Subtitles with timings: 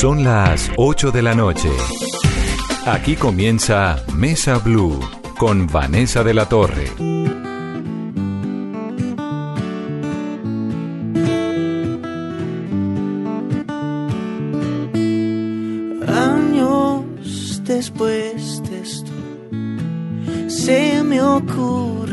[0.00, 1.70] Son las 8 de la noche.
[2.84, 5.00] Aquí comienza Mesa Blue
[5.38, 6.90] con Vanessa de la Torre.
[16.06, 19.12] Años después de esto,
[20.48, 22.03] se me ocurre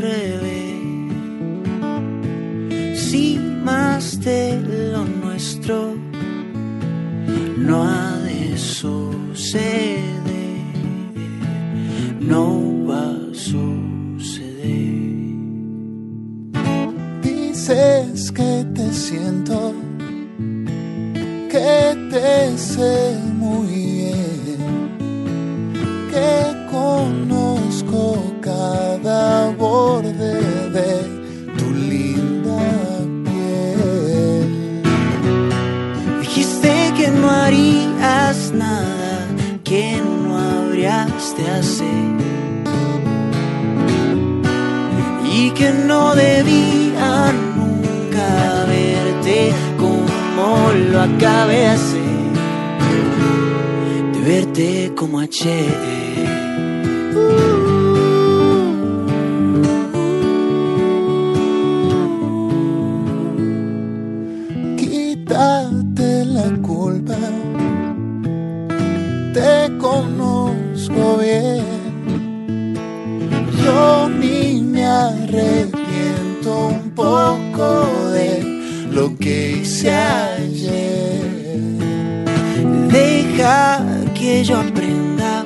[83.42, 85.44] Deja que yo aprenda.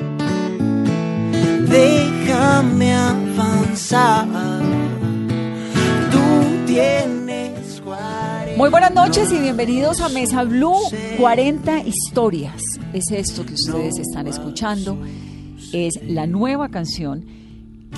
[1.66, 4.28] Déjame avanzar.
[6.11, 10.77] Tú tienes 40 Muy buenas noches y bienvenidos a Mesa Blue
[11.17, 12.61] 40 historias.
[12.92, 14.98] Es esto que ustedes están escuchando.
[15.72, 17.24] Es la nueva canción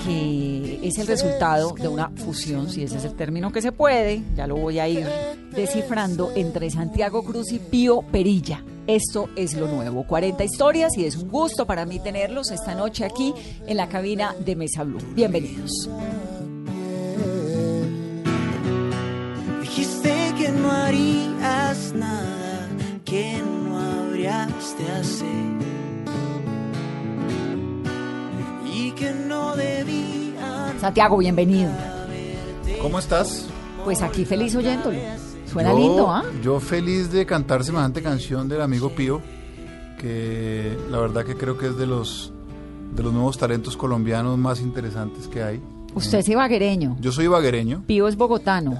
[0.05, 4.21] que es el resultado de una fusión, si ese es el término que se puede,
[4.35, 5.07] ya lo voy a ir
[5.51, 8.63] descifrando, entre Santiago Cruz y Pío Perilla.
[8.87, 13.05] Esto es lo nuevo, 40 historias y es un gusto para mí tenerlos esta noche
[13.05, 13.33] aquí
[13.67, 14.99] en la cabina de Mesa Blue.
[15.13, 15.89] Bienvenidos.
[19.61, 22.67] Dijiste que no harías nada
[23.05, 25.68] que no habrías de hacer.
[28.99, 31.71] Que no debían Santiago, bienvenido.
[32.81, 33.47] ¿Cómo estás?
[33.83, 34.97] Pues aquí feliz oyéndolo.
[35.45, 36.23] Suena Yo- lindo, ¿ah?
[36.43, 39.21] Yo feliz de cantar semejante canción del amigo Pío,
[39.97, 42.31] que la verdad que creo que es de los
[42.95, 45.61] de los nuevos talentos colombianos más interesantes que hay.
[45.95, 46.97] Usted es ibaguereño.
[46.99, 47.83] Yo soy baguereño.
[47.87, 48.77] Pío es bogotano.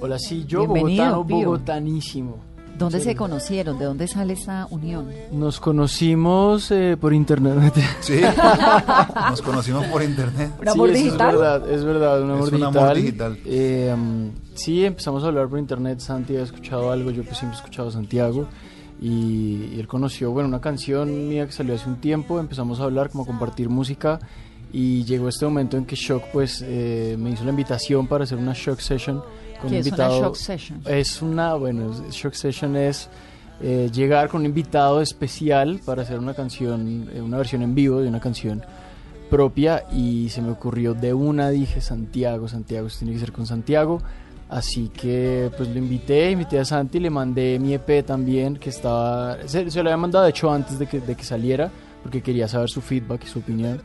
[0.00, 1.36] Hola, sí, yo Bienvenido, bogotano, Pío.
[1.50, 2.36] bogotanísimo.
[2.78, 3.04] ¿Dónde Sí.
[3.06, 3.78] se conocieron?
[3.78, 5.08] ¿De dónde sale esta unión?
[5.32, 7.72] Nos conocimos eh, por internet.
[8.00, 8.20] Sí,
[9.30, 10.50] nos conocimos por internet.
[10.60, 11.34] ¿Un amor Sí, digital?
[11.34, 12.82] Es verdad, es verdad, un amor Es un digital.
[12.84, 13.38] amor digital.
[13.46, 16.00] Eh, um, sí, empezamos a hablar por internet.
[16.00, 18.46] Santi ha escuchado algo, yo pues siempre he escuchado a Santiago.
[19.00, 22.38] Y, y él conoció, bueno, una canción mía que salió hace un tiempo.
[22.40, 24.18] Empezamos a hablar, como a compartir música.
[24.72, 28.36] Y llegó este momento en que Shock, pues, eh, me hizo la invitación para hacer
[28.38, 29.22] una Shock Session
[29.66, 30.20] con ¿Qué un es una invitado.
[30.22, 30.82] shock session?
[30.86, 33.08] Es una, bueno, Shock Session es
[33.60, 38.00] eh, llegar con un invitado especial para hacer una canción, eh, una versión en vivo
[38.00, 38.62] de una canción
[39.30, 43.46] propia y se me ocurrió de una, dije Santiago, Santiago, esto tiene que ser con
[43.46, 44.00] Santiago.
[44.48, 49.38] Así que pues lo invité, invité a Santi, le mandé mi EP también, que estaba,
[49.46, 51.68] se, se lo había mandado de hecho antes de que, de que saliera,
[52.02, 53.82] porque quería saber su feedback y su opinión.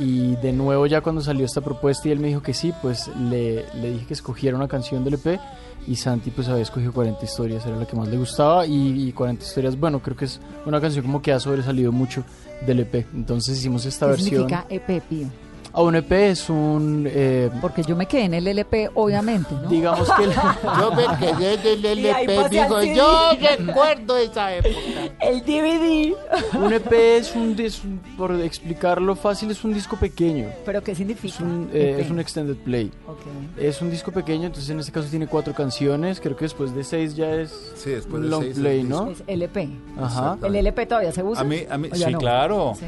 [0.00, 3.08] Y de nuevo ya cuando salió esta propuesta y él me dijo que sí, pues
[3.16, 5.40] le, le dije que escogiera una canción del EP
[5.86, 9.12] y Santi pues había escogido 40 historias, era la que más le gustaba y, y
[9.12, 12.24] 40 historias, bueno, creo que es una canción como que ha sobresalido mucho
[12.66, 13.06] del EP.
[13.14, 14.48] Entonces hicimos esta ¿Qué versión.
[14.48, 15.28] significa EP, Pío?
[15.76, 17.06] Ah, un EP es un...
[17.06, 19.68] eh, Porque yo me quedé en el LP, obviamente, ¿no?
[19.68, 20.24] digamos que...
[20.24, 20.32] el-
[20.80, 21.56] Yo me quedé
[21.96, 24.74] Y ahí LP, digo, yo recuerdo esa época.
[25.20, 26.14] El DVD.
[26.58, 30.48] un EP es un, por explicarlo fácil, es un disco pequeño.
[30.64, 31.34] ¿Pero qué significa?
[31.34, 32.90] Es un, eh, es un extended play.
[33.06, 33.58] Ok.
[33.58, 36.20] Es un disco pequeño, entonces en este caso tiene cuatro canciones.
[36.20, 39.10] Creo que después de seis ya es Sí, después de long seis play, ¿no?
[39.10, 39.68] Es LP.
[40.00, 40.38] Ajá.
[40.42, 41.42] ¿El LP todavía se usa?
[41.42, 42.18] A mí, a mí, ¿O ya sí, no?
[42.18, 42.72] claro.
[42.78, 42.86] Sí.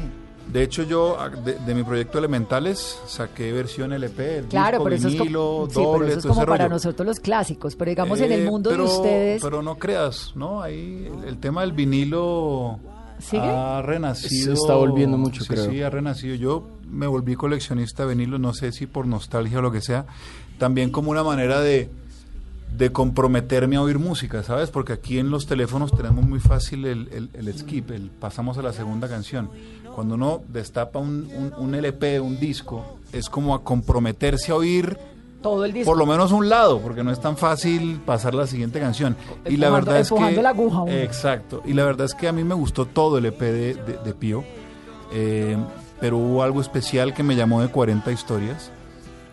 [0.51, 4.83] De hecho, yo a- de, de mi proyecto Elementales saqué versión LP, el Claro, disco,
[4.85, 6.73] pero eso es vinilo, como, sí, pero doble, eso es todo como ese para rollo.
[6.75, 10.31] nosotros los clásicos, pero digamos en el Eh, mundo pero- de ustedes, Pero no creas,
[10.35, 10.61] ¿no?
[10.63, 12.79] Ahí el, el tema del vinilo
[13.19, 13.43] ¿sigue?
[13.43, 14.55] ha renacido.
[14.55, 15.69] Se está volviendo mucho, sí, creo.
[15.69, 16.33] Sí, ha renacido.
[16.35, 20.07] Yo me volví coleccionista de vinilos, no sé si por nostalgia o lo que sea,
[20.57, 21.91] también como una manera de,
[22.75, 24.69] de comprometerme a oír música, ¿sabes?
[24.71, 28.61] Porque aquí en los teléfonos tenemos muy fácil el, el- el skip, el pasamos a
[28.61, 29.49] la segunda canción.
[29.99, 34.97] Cuando uno destapa un, un- un LP, un disco, es como a comprometerse a oír
[35.41, 35.91] Todo el disco.
[35.91, 39.17] por lo menos un lado, porque no es tan fácil pasar la siguiente canción.
[39.45, 40.41] Y la verdad es que...
[40.41, 40.85] la aguja.
[40.87, 41.61] Exacto.
[41.65, 44.13] Y la verdad es que a mí me gustó todo el EP de, de- de
[44.13, 44.45] Pío,
[45.11, 45.57] eh,
[45.99, 48.71] pero hubo algo especial que me llamó de 40 historias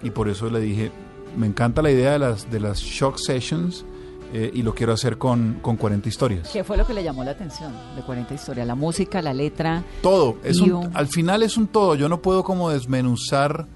[0.03, 0.91] y por eso le dije,
[1.37, 3.85] me encanta la idea de las, de las shock sessions
[4.33, 6.49] eh, y lo quiero hacer con, con 40 historias.
[6.53, 8.67] ¿Qué fue lo que le llamó la atención de 40 historias?
[8.67, 9.83] La música, la letra.
[10.03, 13.67] Todo, es un- al final es un todo, yo no puedo como desmenuzar,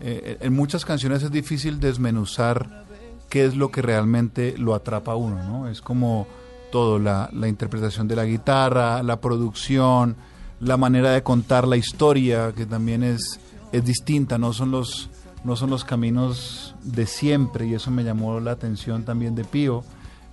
[0.00, 2.84] eh, en muchas canciones es difícil desmenuzar
[3.28, 5.68] qué es lo que realmente lo atrapa a uno, ¿no?
[5.68, 6.26] Es como
[6.70, 10.16] todo, la, la interpretación de la guitarra, la producción,
[10.60, 13.40] la manera de contar la historia, que también es,
[13.72, 15.08] es distinta, no son los
[15.44, 19.84] no son los caminos de siempre y eso me llamó la atención también de Pío.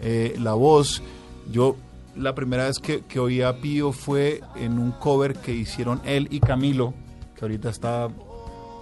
[0.04, 1.02] Eh, la voz,
[1.52, 1.76] yo
[2.16, 6.28] la primera vez que, que oí a Pío fue en un cover que hicieron él
[6.30, 6.94] y Camilo,
[7.36, 8.10] que ahorita está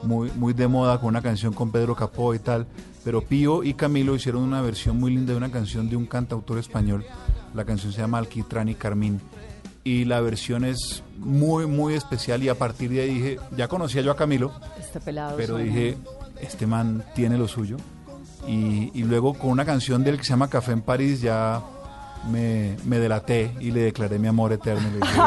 [0.03, 2.65] muy, muy de moda con una canción con Pedro Capó y tal,
[3.03, 6.57] pero Pío y Camilo hicieron una versión muy linda de una canción de un cantautor
[6.57, 7.06] español.
[7.53, 9.19] La canción se llama Alquitrán y Carmín.
[9.83, 14.01] Y la versión es muy, muy especial y a partir de ahí dije, ya conocía
[14.01, 15.35] yo a Camilo, Este pelado.
[15.38, 15.65] pero suena.
[15.71, 15.97] dije,
[16.39, 17.77] este man tiene lo suyo.
[18.47, 21.61] Y, y luego con una canción del que se llama Café en París ya
[22.31, 24.88] me, me delaté y le declaré mi amor eterno.
[24.89, 25.19] Le dije,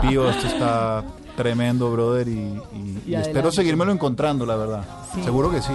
[0.02, 1.04] Pío, esto está
[1.36, 4.84] tremendo, brother, y, y- y Y espero seguírmelo encontrando, la verdad.
[5.14, 5.22] Sí.
[5.24, 5.72] Seguro que sí.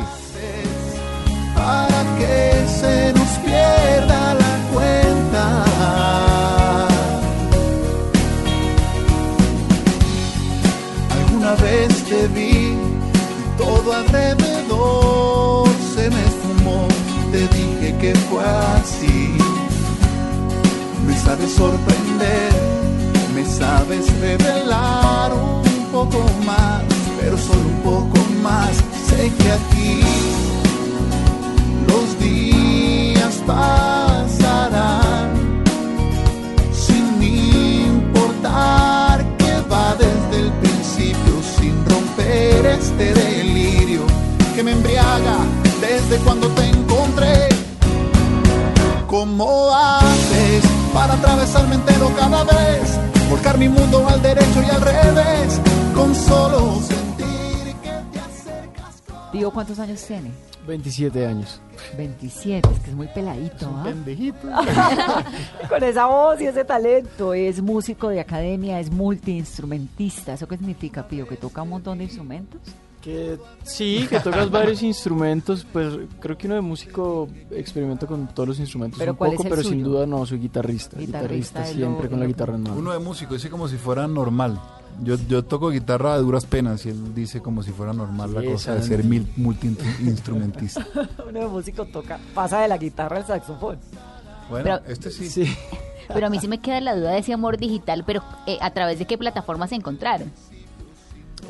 [1.56, 5.66] para que se nos pierda la cuenta.
[11.12, 12.74] Alguna vez te vi,
[13.58, 15.69] todo alrededor
[18.90, 19.38] así.
[21.06, 22.52] Me sabes sorprender,
[23.36, 26.84] me sabes revelar un poco más,
[27.20, 28.76] pero solo un poco más.
[29.08, 30.02] Sé que aquí
[31.88, 35.30] los días pasarán
[36.72, 44.02] sin importar que va desde el principio sin romper este delirio
[44.56, 45.38] que me embriaga
[45.82, 46.69] desde cuando te.
[49.30, 53.00] ¿Cómo haces para atravesarme entero cada vez?
[53.30, 55.62] Volcar mi mundo al derecho y al revés
[55.94, 59.04] con solo sentir que te acercas.
[59.32, 60.32] Pío, ¿cuántos años tiene?
[60.66, 61.62] 27 años.
[61.96, 63.84] 27, es que es muy peladito, ¿ah?
[63.84, 64.48] Pendejito.
[65.70, 67.36] Con esa voz y ese talento.
[67.36, 70.34] Es músico de academia, es multiinstrumentista.
[70.34, 71.28] ¿Eso qué significa, Pío?
[71.28, 72.62] ¿Que toca un montón de instrumentos?
[73.02, 78.50] Que sí, que tocas varios instrumentos, pues creo que uno de músico experimenta con todos
[78.50, 80.98] los instrumentos ¿Pero un cuál es poco, el pero sin duda no, soy guitarrista.
[81.00, 82.76] Guitarrista siempre lo- con la guitarra en mano.
[82.76, 84.60] Uno de músico dice como si fuera normal.
[85.02, 88.44] Yo, yo toco guitarra a duras penas y él dice como si fuera normal la
[88.44, 90.86] cosa de ser mil- multi-instrumentista.
[91.30, 93.78] Uno de músico toca, pasa de la guitarra al saxofón.
[94.50, 95.30] Bueno, Pero- este sí.
[95.30, 95.46] Sí.
[96.12, 98.72] Pero a mí sí me queda la duda de ese amor digital, pero eh, ¿a
[98.72, 100.32] través de qué plataformas se encontraron?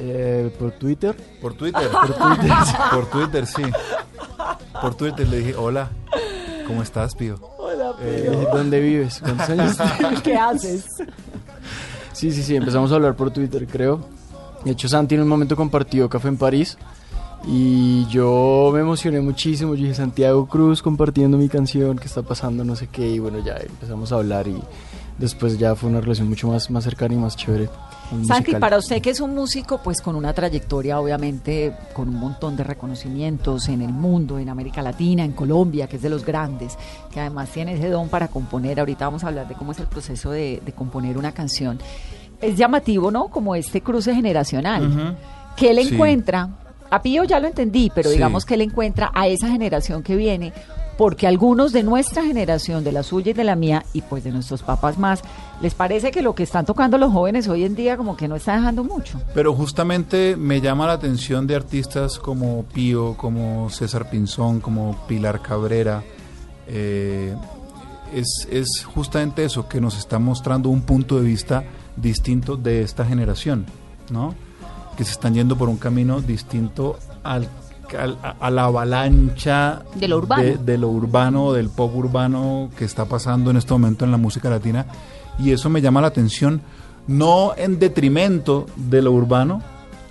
[0.01, 1.15] Eh, por Twitter.
[1.41, 1.89] Por Twitter.
[1.91, 2.53] Por Twitter.
[2.91, 3.61] Por Twitter, sí.
[4.81, 5.89] Por Twitter le dije, hola,
[6.65, 7.35] ¿cómo estás, Pío?
[7.57, 9.19] Hola, Eh, ¿Dónde vives?
[9.19, 10.21] ¿Cuántos años tienes?
[10.21, 10.85] ¿Qué haces?
[12.13, 13.99] Sí, sí, sí, empezamos a hablar por Twitter, creo.
[14.63, 16.77] De hecho, Santi en un momento compartió Café en París
[17.45, 19.75] y yo me emocioné muchísimo.
[19.75, 22.63] Yo dije, Santiago Cruz compartiendo mi canción, ¿qué está pasando?
[22.63, 23.07] No sé qué.
[23.09, 24.61] Y bueno, ya empezamos a hablar y
[25.19, 27.69] después ya fue una relación mucho más, más cercana y más chévere.
[28.25, 32.55] Santi, para usted que es un músico, pues con una trayectoria, obviamente, con un montón
[32.55, 36.75] de reconocimientos en el mundo, en América Latina, en Colombia, que es de los grandes,
[37.11, 38.79] que además tiene ese don para componer.
[38.79, 41.77] Ahorita vamos a hablar de cómo es el proceso de, de componer una canción.
[42.41, 43.27] Es llamativo, ¿no?
[43.27, 44.87] Como este cruce generacional.
[44.87, 45.15] Ujú.
[45.55, 45.93] que él Sí.
[45.93, 46.49] encuentra,
[46.89, 48.15] a Pío ya lo entendí, pero Sí.
[48.15, 50.53] digamos que él encuentra a esa generación que viene,
[50.99, 54.33] porque algunos de nuestra generación, de la suya y de la mía, y pues de
[54.33, 55.21] nuestros papás más,
[55.61, 58.35] les parece que lo que están tocando los jóvenes hoy en día como que no
[58.35, 59.17] está dejando mucho.
[59.33, 65.41] Pero justamente me llama la atención de artistas como Pío, como César Pinzón, como Pilar
[65.41, 66.03] Cabrera.
[66.67, 67.33] eh,
[68.13, 71.63] es, es justamente eso, que nos está mostrando un punto de vista
[71.95, 73.67] distinto de esta generación,
[74.11, 74.35] ¿no?
[74.97, 77.47] Que se están yendo por un camino distinto al,
[77.97, 80.43] a, a la avalancha De lo urbano.
[80.43, 84.17] de, de lo urbano, del pop urbano que está pasando en este momento en la
[84.17, 84.85] música latina.
[85.39, 86.61] Y eso me llama la atención,
[87.07, 89.61] no en detrimento de lo urbano,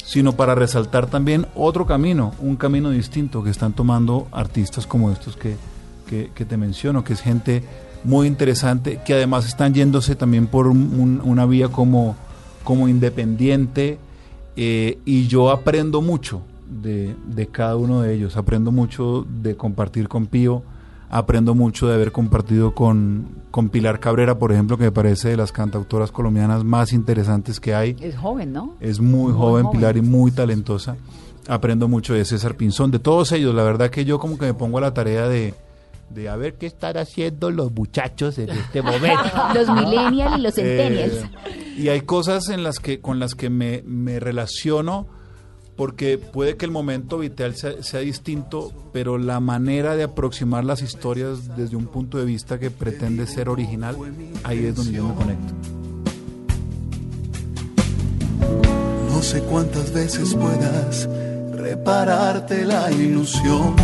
[0.05, 5.37] sino para resaltar también otro camino, un camino distinto que están tomando artistas como estos
[5.37, 5.57] que
[6.09, 7.63] que, que te menciono, que es gente
[8.03, 12.17] muy interesante, que además están yéndose también por un- un- una vía como,
[12.65, 13.99] como independiente
[14.57, 16.41] eh, y yo aprendo mucho
[16.71, 20.63] de, de cada uno de ellos, aprendo mucho de compartir con Pío,
[21.11, 25.37] aprendo mucho de haber compartido con, con Pilar Cabrera, por ejemplo, que me parece de
[25.37, 27.97] las cantautoras colombianas más interesantes que hay.
[28.01, 28.75] Es joven, ¿no?
[28.81, 29.79] Es muy, Muy joven, joven.
[29.79, 30.97] Pilar, y muy talentosa.
[31.49, 33.55] Aprendo mucho de César Pinzón, de todos ellos.
[33.55, 35.55] La verdad que yo como que me pongo a la tarea de,
[36.11, 39.23] de a ver qué están haciendo los muchachos en este momento.
[39.55, 41.25] Los millennials y los Eh, centennials.
[41.79, 45.07] y hay cosas en las que con las que me, me relaciono
[45.79, 50.83] porque puede que el momento vital sea, sea distinto, pero la manera de aproximar las
[50.83, 53.97] historias desde un punto de vista que pretende ser original,
[54.43, 55.55] ahí es donde yo me conecto.
[59.09, 61.09] No sé cuántas veces puedas
[61.53, 63.77] repararte la ilusión.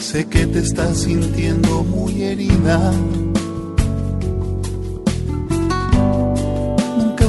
[0.00, 2.92] Sé que te estás sintiendo muy herida.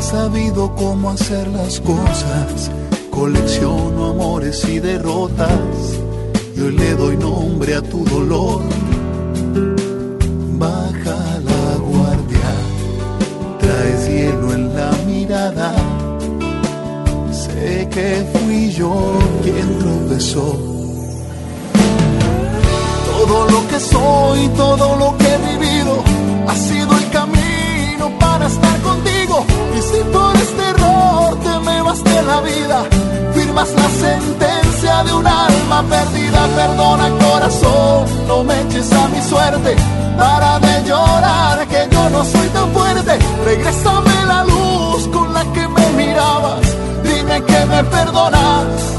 [0.05, 2.69] Sabido cómo hacer las cosas.
[3.09, 5.50] Colecciono amores y derrotas.
[6.55, 8.62] Y hoy le doy nombre a tu dolor.
[10.59, 11.19] Baja
[11.50, 12.51] la guardia
[13.59, 15.74] traes hielo en la mirada.
[17.31, 18.93] Sé que fui yo
[19.43, 20.47] quien tropezó.
[23.09, 26.03] Todo lo que soy, todo lo que he vivido,
[26.47, 27.54] ha sido el camino
[28.19, 29.45] para estar contigo.
[29.77, 32.83] Y si por este error te me vas de la vida,
[33.33, 36.47] firmas la sentencia de un alma perdida.
[36.55, 39.75] Perdona corazón, no me eches a mi suerte.
[40.17, 43.17] Para de llorar, que yo no soy tan fuerte.
[43.43, 46.62] Regrésame la luz con la que me mirabas.
[47.03, 48.95] Dime que me perdonas.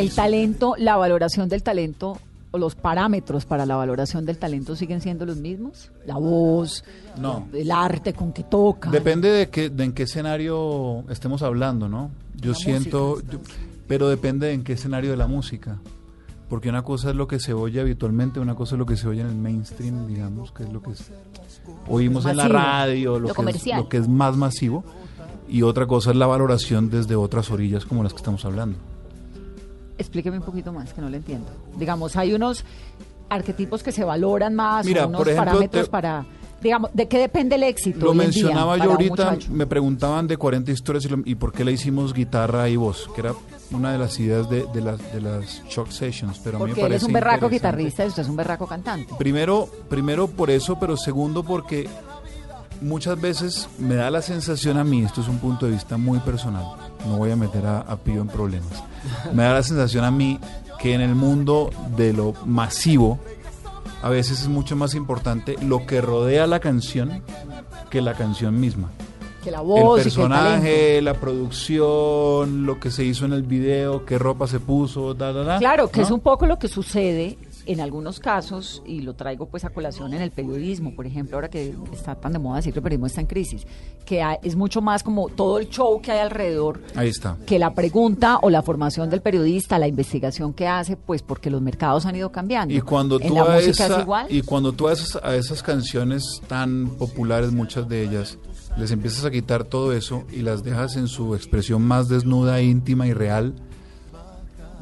[0.00, 2.18] El talento, la valoración del talento
[2.52, 5.90] o los parámetros para la valoración del talento siguen siendo los mismos.
[6.06, 6.82] La voz,
[7.20, 7.46] No.
[7.52, 8.90] el arte con que toca.
[8.90, 12.10] Depende de, qué, de en qué escenario estemos hablando, ¿no?
[12.40, 13.38] Yo siento, yo-
[13.86, 15.78] pero depende de en qué escenario de la música.
[16.48, 19.06] Porque una cosa es lo que se oye habitualmente, una cosa es lo que se
[19.06, 21.12] oye en el mainstream, digamos, que es lo que es-
[21.88, 23.80] oímos en la radio, lo, Lo que es, comercial.
[23.82, 24.82] lo que es más masivo.
[25.48, 28.78] Y otra cosa es la valoración desde otras orillas como las que estamos hablando.
[30.00, 31.46] Explíqueme un poquito más, que no lo entiendo.
[31.76, 32.64] Digamos, hay unos
[33.28, 36.24] arquetipos que se valoran más, Mira, o unos por ejemplo, parámetros te- para...
[36.62, 38.00] Digamos, ¿de qué depende el éxito?
[38.04, 41.52] Lo en día mencionaba yo ahorita, me preguntaban de 40 historias y, lo- y por
[41.52, 43.32] qué le hicimos guitarra y voz, que era
[43.70, 46.38] una de las ideas de, de las, de las Shock Sessions.
[46.44, 48.36] Pero a mí me Porque él es parece un berraco guitarrista y usted es un
[48.36, 49.14] berraco cantante.
[49.16, 51.88] Primero, primero por eso, pero segundo porque
[52.82, 56.18] muchas veces me da la sensación a mí, esto es un punto de vista muy
[56.18, 56.64] personal,
[57.06, 58.82] no voy a meter a, a Pío en problemas,
[59.32, 60.38] me da la sensación a mí
[60.78, 63.18] que en el mundo de lo masivo,
[64.02, 67.22] a veces es mucho más importante lo que rodea la canción
[67.90, 68.90] que la canción misma.
[69.44, 73.32] Que la voz el y que el personaje, la producción, lo que se hizo en
[73.32, 76.06] el video, qué ropa se puso, da, da, da, Claro, que ¿no?
[76.06, 80.14] es un poco lo que sucede en algunos casos, y lo traigo pues a colación
[80.14, 83.06] en el periodismo, por ejemplo, ahora que está tan de moda decir que el periodismo
[83.06, 83.66] está en crisis,
[84.04, 87.36] que hay- es mucho más como todo el show que hay alrededor Ahí está.
[87.46, 91.60] que la pregunta o la formación del periodista, la investigación que hace, pues porque los
[91.62, 92.74] mercados han ido cambiando.
[92.74, 94.26] Y cuando tú a esa- igual.
[94.30, 98.38] y cuando tú a esas, a esas canciones tan populares, muchas de ellas,
[98.78, 103.06] les empiezas a quitar todo eso y las dejas en su expresión más desnuda, íntima
[103.06, 103.54] y real,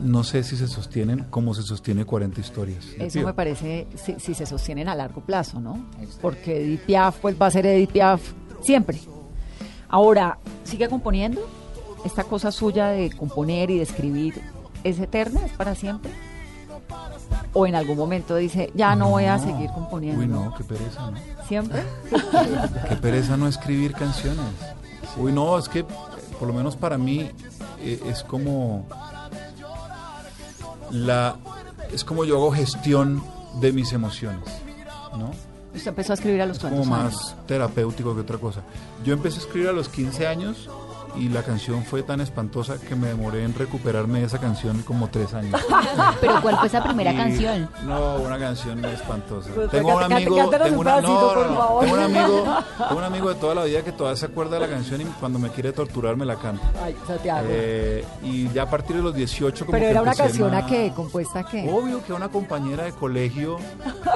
[0.00, 2.84] no sé si se sostienen como se sostiene 40 historias.
[2.98, 5.86] Eso me parece, si, si se sostienen a largo plazo, ¿no?
[6.20, 8.20] Porque Edith Piaf, pues va a ser Edith Piaf
[8.62, 8.98] siempre.
[9.88, 11.40] Ahora, ¿sigue componiendo?
[12.04, 14.40] ¿Esta cosa suya de componer y de escribir
[14.84, 15.44] es eterna?
[15.44, 16.12] ¿Es para siempre?
[17.52, 20.20] ¿O en algún momento dice, ya no, voy a seguir componiendo?
[20.20, 21.18] Uy, no, qué pereza, ¿no?
[21.46, 21.82] ¿Siempre?
[22.88, 24.44] Qué pereza no escribir canciones.
[25.16, 25.84] Uy, no, es que
[26.38, 27.30] por lo menos para mí
[27.80, 28.86] eh, es como
[30.90, 31.36] la
[31.92, 33.22] es como yo hago gestión
[33.60, 34.44] de mis emociones,
[35.16, 35.30] ¿no?
[35.74, 37.46] Usted empezó a escribir a los como cuantos más años.
[37.46, 38.62] terapéutico que otra cosa.
[39.04, 40.68] Yo empecé a escribir a los 15 años
[41.18, 45.08] y la canción fue tan espantosa que me demoré en recuperarme de esa canción como
[45.08, 45.60] tres años.
[46.20, 47.68] Pero ¿cuál fue esa primera Y- canción?
[47.84, 49.50] No, una canción espantosa.
[49.54, 51.80] Pues, tengo un amigo, tengo un una- pedacito, no, no, por no, favor.
[51.84, 52.44] tengo un amigo,
[52.88, 55.04] tengo un amigo de toda la vida que todavía se acuerda de la canción y
[55.04, 56.62] cuando me quiere torturar me la canta.
[56.82, 57.46] Ay, Santiago.
[57.50, 60.66] Eh, y ya a partir de los 18 como Pero que era una canción a
[60.66, 61.68] qué, compuesta a qué.
[61.72, 63.58] Obvio que una compañera de colegio.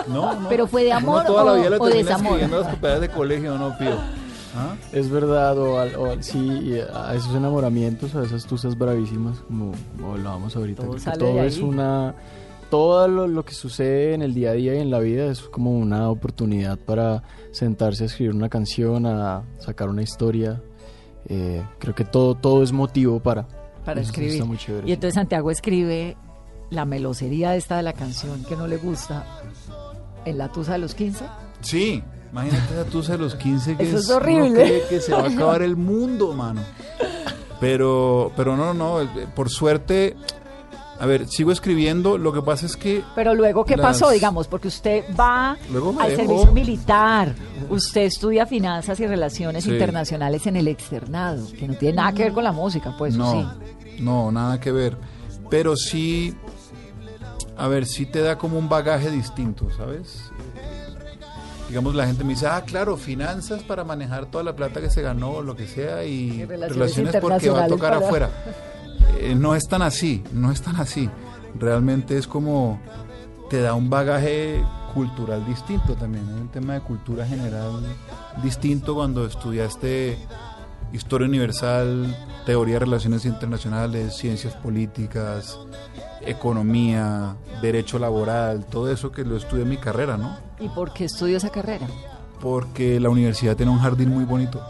[0.06, 0.48] No, no.
[0.48, 2.38] ¿Pero fue de Uno amor toda la o- vida le o desamor?
[2.40, 4.21] las de colegio, no, Pío.
[4.54, 4.74] ¿Ah?
[4.92, 9.38] Es verdad, o, al- o al- sí, y a esos enamoramientos, a esas tusas bravísimas,
[9.40, 10.82] como, como hablábamos ahorita.
[10.82, 11.62] Todo creo que sale todo de es ahí.
[11.62, 12.14] una.
[12.70, 15.40] Todo lo, lo que sucede en el día a día y en la vida es
[15.42, 20.62] como una oportunidad para sentarse a escribir una canción, a sacar una historia.
[21.26, 23.46] Eh, creo que todo, todo es motivo para.
[23.84, 24.32] para Eso escribir.
[24.34, 24.88] Está muy chévere.
[24.88, 26.16] Y entonces Santiago escribe
[26.70, 29.26] la melosería esta de la canción que no le gusta
[30.24, 31.24] en la tusa de los 15.
[31.60, 32.02] Sí,
[32.32, 34.62] imagínate esa tusa de los 15 que Eso es uno horrible.
[34.64, 36.62] cree que se va a acabar el mundo, mano.
[37.60, 40.16] Pero, pero no, no, eh, por suerte,
[40.98, 42.18] a ver, sigo escribiendo.
[42.18, 44.10] Lo que pasa es que Pero luego, ¿qué Las- pasó?
[44.10, 46.22] Digamos, porque usted va Luego al dejó.
[46.22, 47.34] servicio militar,
[47.70, 49.70] usted estudia finanzas y relaciones Sí.
[49.70, 53.30] internacionales en el externado, que no tiene nada que ver con la música, pues no,
[53.32, 54.02] sí.
[54.02, 54.96] no, nada que ver.
[55.48, 56.34] Pero sí,
[57.56, 60.31] a ver, sí te da como un bagaje distinto, ¿sabes?
[61.72, 65.00] Digamos, la gente me dice, ah, claro, finanzas para manejar toda la plata que se
[65.00, 68.30] ganó, lo que sea, y, relaciones relaciones, porque va a tocar para- afuera.
[69.18, 71.08] Eh, no es tan así, no es tan así.
[71.58, 72.78] Realmente es como,
[73.48, 74.62] te da un bagaje
[74.92, 76.28] cultural distinto también.
[76.28, 77.80] Hay un tema de cultura general
[78.42, 80.18] distinto cuando estudiaste
[80.92, 82.14] historia universal,
[82.44, 85.58] teoría de relaciones internacionales, ciencias políticas,
[86.26, 90.36] economía, derecho laboral, todo eso que lo estudié en mi carrera, ¿no?
[90.60, 91.86] ¿Y por qué estudió esa carrera?
[92.40, 94.60] Porque la universidad tiene un jardín muy bonito.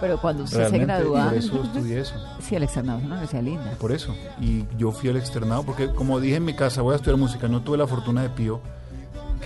[0.00, 2.14] Pero cuando usted Realmente, se gradúa, por eso estudié eso.
[2.40, 3.70] sí, el externado es una universidad linda.
[3.78, 4.14] Por eso.
[4.40, 7.48] Y yo fui al externado porque, como dije en mi casa, voy a estudiar música.
[7.48, 8.60] No tuve la fortuna de Pío,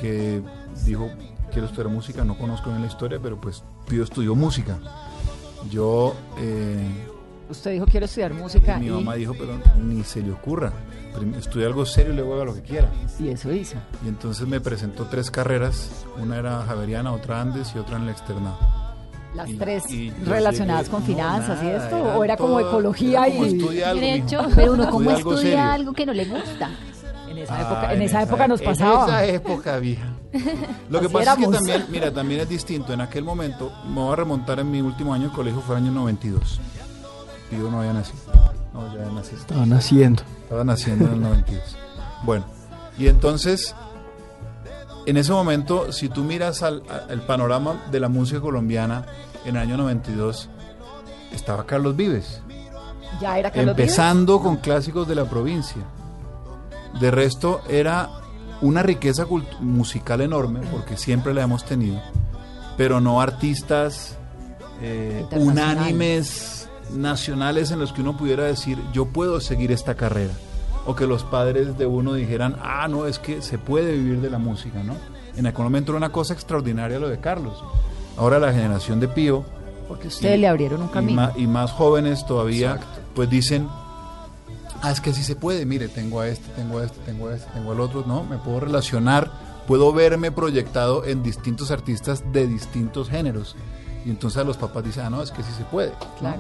[0.01, 0.43] que
[0.87, 1.11] dijo,
[1.51, 2.25] quiero estudiar música.
[2.25, 4.79] No conozco bien la historia, pero pues Pío estudió música.
[5.71, 6.89] Yo, eh,
[7.57, 10.73] Usted dijo, quiero estudiar música mi y, mamá dijo, pero ni se le ocurra.
[11.39, 12.91] Estudia algo serio y luego haga lo que quiera.
[13.19, 13.77] y eso hizo.
[14.05, 16.05] Y entonces me presentó tres carreras.
[16.21, 18.59] Una era Javeriana, otra Andes y otra en el externado.
[19.35, 22.37] Las Y- tres y relacionadas llegué- con no, finanzas y nada, esto, era o era
[22.37, 24.51] como ecología era como y estudia algo, Derecho, mijo.
[24.55, 25.73] pero uno como Estudia algo estudia serio.
[25.73, 26.71] algo que no le gusta.
[27.29, 29.05] en esa Ah, época, en esa época nos pasaba.
[29.05, 30.07] En esa época, vieja.
[30.89, 32.93] Lo que Así pasa es que también, mira, también es distinto.
[32.93, 35.83] En aquel momento, me voy a remontar en mi último año de colegio, fue el
[35.85, 36.61] año 92.
[37.51, 38.19] Pío no había nacido.
[38.73, 39.39] No, ya había nacido.
[39.39, 40.23] Estaban haciendo.
[40.43, 41.77] Estaba naciendo en el 92.
[42.25, 42.45] Bueno,
[42.99, 43.75] y entonces,
[45.07, 46.83] en ese momento, si tú miras al,
[47.27, 49.07] panorama de la música colombiana
[49.45, 50.49] en el año 92,
[51.33, 52.41] estaba Carlos Vives.
[53.21, 53.91] Ya era Carlos Vives.
[53.91, 55.83] empezando con clásicos de la provincia.
[57.01, 58.09] De resto era
[58.61, 59.27] una riqueza
[59.61, 62.01] musical enorme, porque siempre la hemos tenido,
[62.77, 64.17] pero no artistas
[64.81, 70.33] eh, unánimes nacionales en los que uno pudiera decir, yo puedo seguir esta carrera.
[70.87, 74.31] O que los padres de uno dijeran, ah, no, es que se puede vivir de
[74.31, 74.95] la música, ¿no?
[75.37, 77.63] En aquel momento era una cosa extraordinaria lo de Carlos.
[78.17, 79.45] Ahora la generación de Pío,
[79.89, 81.31] Porque ustedes y- le abrieron un y camino.
[81.37, 82.79] Y, más jóvenes todavía,
[83.15, 83.67] pues dicen,
[84.83, 87.35] ah, es que sí se puede, mire, tengo a este, tengo a este, tengo a
[87.35, 88.23] este, tengo al otro, ¿no?
[88.25, 89.31] Me puedo relacionar,
[89.67, 93.57] puedo verme proyectado en distintos artistas de distintos géneros.
[94.05, 95.93] Y entonces a los papás dicen, ah, no, es que sí se puede.
[96.21, 96.37] ¿no?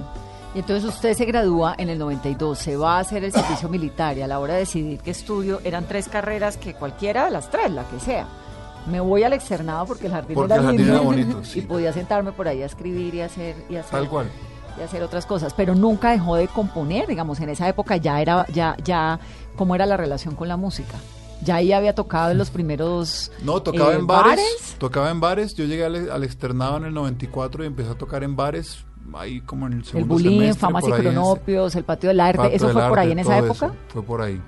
[0.54, 4.16] Y entonces usted se gradúa en el 92, se va a hacer el servicio militar
[4.16, 7.50] y a la hora de decidir qué estudio eran tres carreras que cualquiera de las
[7.50, 8.28] tres, la que sea.
[8.86, 11.58] Me voy al externado porque el jardín Porque era el jardín era bonito, sí.
[11.60, 14.30] y podía sentarme por ahí a escribir y hacer y hacer Tal cual.
[14.78, 18.46] y hacer otras cosas, pero nunca dejó de componer, digamos, en esa época ya era
[18.52, 19.18] ya ya
[19.56, 20.94] cómo era la relación con la música.
[21.42, 25.54] Ya ahí había tocado en los primeros No, tocaba eh, en bares, Tocaba en bares.
[25.54, 29.40] Yo llegué al, al externado en el 94 y empecé a tocar en bares, ahí
[29.42, 32.66] como en el el segundo bullying, semestre, famas y cronopios, el patio del arte, eso
[32.66, 33.66] del fue por ahí Arte, en esa época.
[33.66, 34.40] eso, fue por ahí.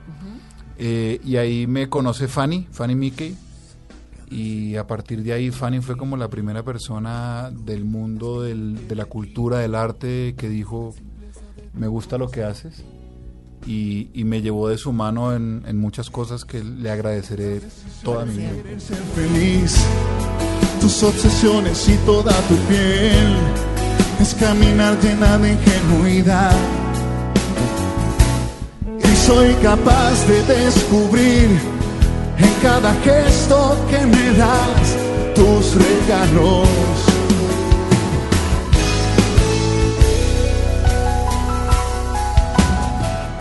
[0.79, 3.37] Eh, y ahí me conoce Fanny, Fanny Mickey.
[4.29, 8.95] Y a partir de ahí Fanny fue como la primera persona del mundo del- de
[8.97, 10.95] la cultura, del arte, que dijo,
[11.75, 12.83] me gusta lo que haces.
[13.67, 17.61] Y, y me llevó de su mano en, en muchas cosas que le agradeceré
[18.05, 18.51] toda mi vida.
[18.81, 19.77] ser feliz.
[20.81, 23.35] Tus obsesiones y toda tu piel
[24.21, 26.57] es caminar llena de ingenuidad.
[29.05, 31.49] Y soy capaz de descubrir
[32.39, 34.97] en cada gesto que me das
[35.35, 36.69] tus regalos.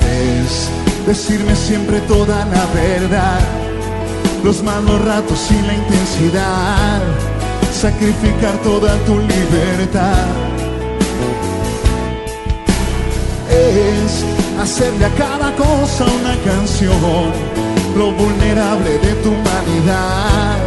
[0.02, 0.70] Es
[1.08, 3.40] decirme siempre toda la verdad,
[4.44, 7.35] los malos ratos y la intensidad
[7.76, 10.28] sacrificar toda tu libertad.
[13.50, 14.24] Es
[14.62, 17.32] hacerle a cada cosa una canción,
[17.98, 20.58] lo vulnerable de tu humanidad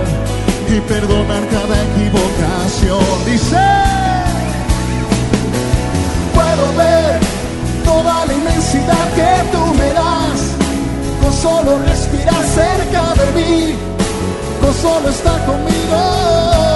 [0.69, 3.25] y perdonar cada equivocación.
[3.25, 3.65] Dice,
[6.35, 7.21] puedo ver
[7.85, 10.41] toda la inmensidad que tú me das,
[11.23, 13.75] con solo respirar cerca de mí,
[14.61, 16.68] con solo estar conmigo.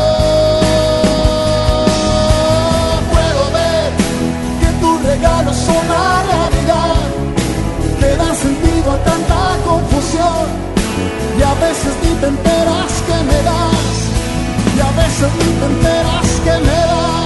[5.23, 6.97] Regalos la realidad,
[8.01, 10.47] que dan sentido a tanta confusión,
[11.39, 13.95] y a veces ni te enteras que me das,
[14.77, 17.23] y a veces ni te enteras que me das.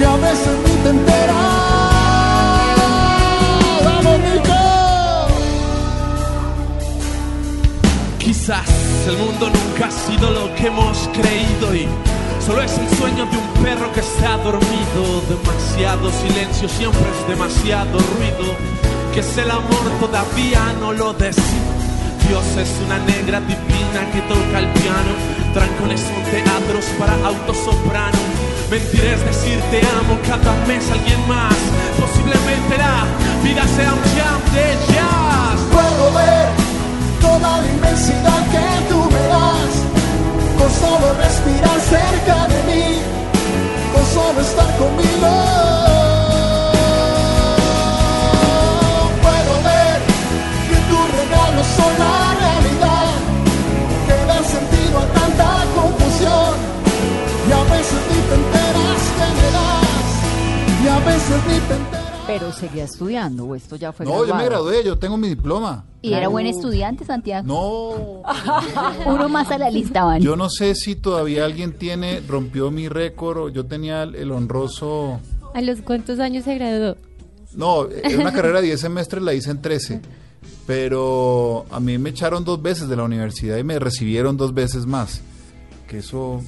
[0.00, 1.36] y a veces ni te enteras.
[8.18, 8.68] Quizás
[9.06, 11.86] el mundo nunca ha sido lo que hemos creído y
[12.46, 15.22] solo es el sueño de un perro que ha dormido.
[15.28, 18.54] Demasiado silencio, siempre es demasiado ruido.
[19.14, 21.82] Que es el amor todavía no lo decimos.
[22.28, 25.12] Dios es una negra divina que toca el piano.
[25.54, 28.18] Trancones son teatros para autosoprano.
[28.70, 31.56] Mentir es decir te amo cada mes alguien más.
[32.00, 33.04] Posiblemente la
[33.44, 35.60] vida sea un jam de jazz.
[35.70, 36.48] Puedo ver
[37.20, 39.74] toda la inmensidad que tú me das,
[40.62, 42.84] con solo respirar cerca de mí,
[43.92, 45.30] con solo estar conmigo.
[49.24, 49.96] Puedo ver
[50.68, 53.10] que tus regalos son la realidad,
[54.06, 56.54] que dan sentido a tanta confusión,
[57.48, 60.10] y a veces ni te enteras que me das,
[60.84, 62.01] y a veces ni te enteras.
[62.32, 65.84] Pero seguía estudiando, o esto ya fue No, yo me gradué, yo tengo mi diploma.
[66.00, 67.46] Y era buen estudiante, Santiago.
[67.46, 68.22] No,
[69.06, 70.22] Uno más a la lista, Van.
[70.22, 74.32] yo no sé si todavía alguien tiene, rompió mi récord, o yo tenía el, el
[74.32, 75.20] honroso...
[75.52, 76.96] ¿A los cuántos años se graduó?
[77.54, 80.00] No, era una carrera de 10 semestres, la hice en 13.
[80.66, 84.86] Pero a mí me echaron dos veces de la universidad y me recibieron dos veces
[84.86, 85.20] más.
[85.86, 86.40] Que eso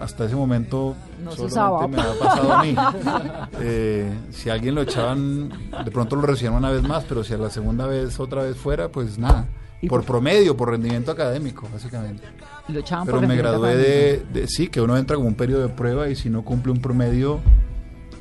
[0.00, 1.86] hasta ese momento No se usaba.
[1.88, 2.74] me ha pasado a mí.
[3.60, 5.48] Eh, si a alguien lo echaban,
[5.84, 8.56] de pronto lo recibían una vez más, pero si a la segunda vez otra vez
[8.56, 9.46] fuera, pues nada.
[9.80, 12.22] ¿Y Por por- promedio, por rendimiento académico, básicamente.
[12.68, 15.68] Lo echaban Pero por me gradué de, Sí, que uno entra como un periodo de
[15.68, 17.40] prueba y si no cumple un promedio,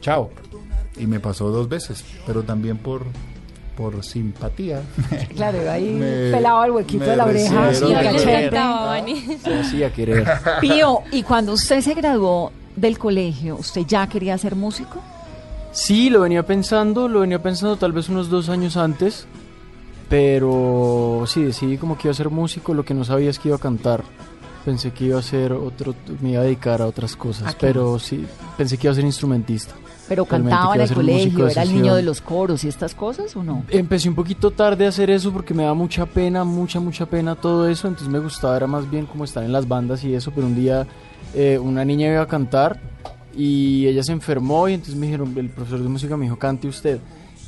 [0.01, 0.29] chao.
[0.97, 3.03] Y me pasó dos veces, pero también por,
[3.75, 4.81] por simpatía.
[5.35, 7.73] Claro, ahí Me- pelaba el huequito de la oreja.
[7.73, 7.85] Se
[9.59, 10.27] hacía querer.
[10.61, 15.01] Pío, y cuando usted se graduó del colegio, ¿usted ya quería ser músico?
[15.71, 19.27] Sí, lo venía pensando, lo venía pensando tal vez unos dos años antes,
[20.09, 23.49] pero sí, decidí como que iba a ser músico, lo que no sabía es que
[23.49, 24.03] iba a cantar.
[24.63, 27.99] Pensé que iba a ser otro, me iba a dedicar a otras ¿A cosas, pero
[27.99, 28.25] sí,
[28.57, 29.73] pensé que iba a ser instrumentista.
[30.07, 31.47] ¿Pero cantaba en el colegio?
[31.47, 33.63] ¿Era el niño de los coros y estas cosas o no?
[33.69, 37.35] Empecé un poquito tarde a hacer eso porque me da mucha pena, mucha, mucha pena
[37.35, 37.87] todo eso.
[37.87, 40.31] Entonces me gustaba, era más bien como estar en las bandas y eso.
[40.31, 40.87] Pero un día
[41.33, 42.79] eh, una niña iba a cantar
[43.35, 46.67] y ella se enfermó y entonces me dijeron, el profesor de música me dijo, cante
[46.67, 46.99] usted.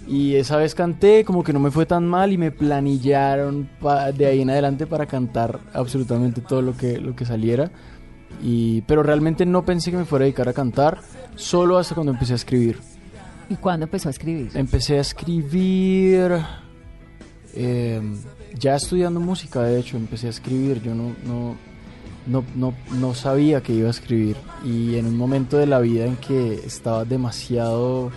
[0.08, 3.70] Y esa vez canté, como que no me fue tan mal y me planillaron
[4.16, 7.72] de ahí en adelante para cantar absolutamente todo lo que, lo que saliera.
[8.42, 11.00] Y, pero realmente no pensé que me fuera a dedicar a cantar,
[11.36, 12.80] solo hasta cuando empecé a escribir.
[13.50, 14.52] ¿Y cuándo empezó a escribir?
[14.54, 16.40] Empecé a escribir
[17.56, 18.02] eh,
[18.58, 20.82] ya estudiando música, de hecho, empecé a escribir.
[20.82, 21.56] Yo no, no,
[22.28, 24.38] no, no, no sabía que iba a escribir.
[24.64, 28.12] Y en un momento de la vida en que estaba demasiado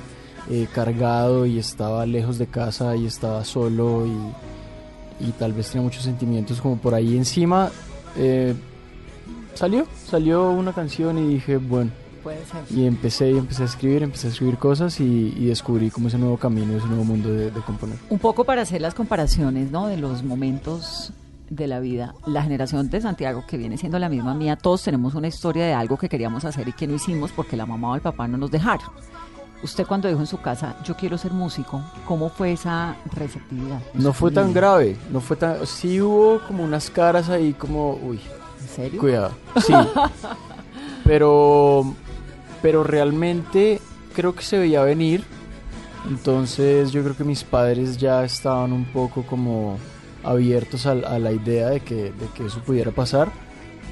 [0.51, 5.85] eh, cargado y estaba lejos de casa y estaba solo y, y tal vez tenía
[5.85, 7.71] muchos sentimientos como por ahí encima,
[8.17, 8.55] eh,
[9.55, 11.91] salió, salió una canción y dije, bueno.
[12.23, 12.63] Puede ser.
[12.71, 16.19] Y empecé y empecé a escribir, empecé a escribir cosas y, y descubrí como ese
[16.19, 17.99] nuevo camino, ese nuevo mundo de, de componer.
[18.11, 19.89] Un poco para hacer las comparaciones, ¿no?
[19.89, 21.13] De los momentos
[21.51, 22.15] de la vida.
[22.27, 25.75] La generación de Santiago, que viene siendo la misma mía, todos tenemos una historia de
[25.75, 28.39] algo que queríamos hacer y que no hicimos porque la mamá o el papá no
[28.39, 28.87] nos dejaron.
[29.63, 33.81] Usted cuando dijo en su casa, yo quiero ser músico, ¿cómo fue esa receptividad?
[33.95, 35.65] No fue tan grave, no fue tan...
[35.67, 38.42] Sí hubo como unas caras ahí como, uy, ¿En
[38.73, 39.01] serio?
[39.01, 39.33] cuidado.
[39.65, 39.73] Sí.
[41.05, 41.95] pero,
[42.61, 43.81] pero realmente
[44.15, 45.25] creo que se veía venir.
[46.09, 49.79] Entonces yo creo que mis padres ya estaban un poco como
[50.25, 53.31] abiertos a, a la idea de que, de que eso pudiera pasar.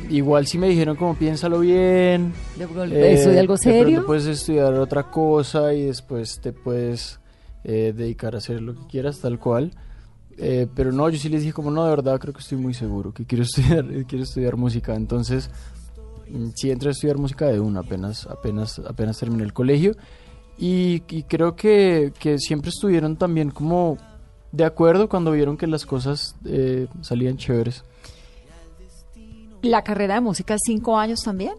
[0.09, 2.33] igual sí me dijeron como piénsalo bien.
[2.57, 3.83] ¿De, ¿Eso de algo de serio?
[3.83, 7.21] pronto puedes estudiar otra cosa y después te puedes
[7.65, 9.73] eh, dedicar a hacer lo que quieras, tal cual.
[10.43, 12.73] Eh, pero no, yo sí les dije como no, de verdad creo que estoy muy
[12.73, 14.95] seguro que quiero estudiar, quiero estudiar música.
[14.95, 15.51] Entonces,
[16.31, 19.95] mm, sí entré a estudiar música de una, apenas, apenas, apenas terminé el colegio.
[20.59, 23.97] Y, y creo que, que siempre estuvieron también como
[24.53, 27.85] de acuerdo cuando vieron que las cosas eh, salían chéveres.
[29.63, 31.55] ¿La carrera de música es cinco años también?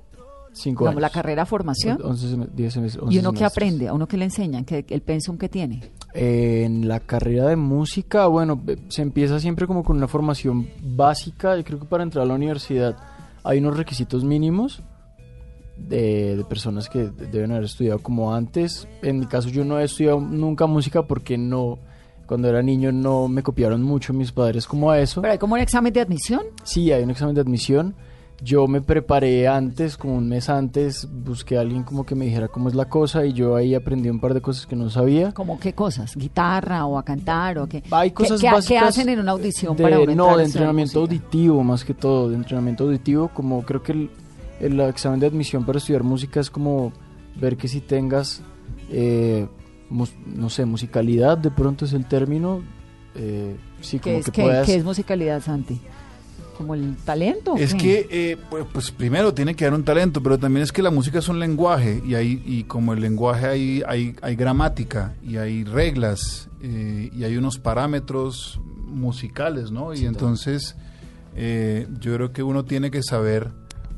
[0.53, 1.01] Cinco Digamos, años.
[1.01, 1.97] La carrera formación.
[2.03, 3.87] 11 sem- 10 semestres, ¿Y 11 uno qué aprende?
[3.87, 4.65] ¿A uno qué le enseñan?
[4.65, 5.81] ¿Qué, ¿El pensum que tiene?
[6.13, 10.67] Eh, En la carrera de música, bueno, eh, se empieza siempre como con una formación
[10.83, 11.55] básica.
[11.55, 12.97] Yo creo que para entrar a la universidad
[13.43, 14.81] hay unos requisitos mínimos
[15.77, 18.87] de, de personas que deben haber estudiado como antes.
[19.01, 21.79] En mi caso yo no he estudiado nunca música porque no,
[22.27, 25.21] cuando era niño no me copiaron mucho mis padres como a eso.
[25.21, 26.41] ¿Pero hay como un examen de admisión?
[26.63, 27.95] Sí, hay un examen de admisión.
[28.43, 32.47] Yo me preparé antes, como un mes antes, busqué a alguien como que me dijera
[32.47, 35.31] cómo es la cosa y yo ahí aprendí un par de cosas que no sabía.
[35.31, 36.15] ¿Como qué cosas?
[36.15, 37.83] ¿Guitarra o a cantar o qué?
[37.91, 40.45] Hay ¿Qué- cosas qué, qué básicas hacen en una audición de- para uno no de
[40.45, 44.09] entrenamiento auditivo más que todo de entrenamiento auditivo como creo que el,
[44.59, 46.91] el examen de admisión para estudiar música es como
[47.39, 48.41] ver que si tengas
[48.89, 49.47] eh,
[49.91, 52.61] mus- no sé musicalidad de pronto es el término
[53.13, 55.79] eh, sí ¿Qué como es, que qué- puedas qué es musicalidad, Santi?
[56.61, 57.55] ¿Como el talento?
[57.57, 60.81] Es que, eh, pues, pues, primero tiene que haber un talento, pero también es que
[60.81, 65.15] la música es un lenguaje y, hay, y como el lenguaje hay, hay, hay gramática
[65.23, 69.93] y hay reglas eh, y hay unos parámetros musicales, ¿no?
[69.93, 70.75] y entonces
[71.35, 73.51] eh, yo creo que uno tiene que saber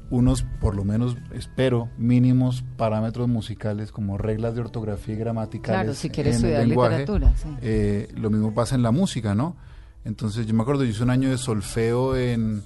[0.10, 5.82] unos, por lo menos espero, mínimos parámetros musicales como reglas de ortografía y gramaticales.
[5.82, 7.00] Claro, si quiere en el estudiar lenguaje.
[7.00, 7.50] literatura, sí.
[7.62, 9.56] Eh, lo mismo pasa en la música, ¿no?
[10.06, 12.62] Entonces yo me acuerdo, yo hice un año de solfeo en,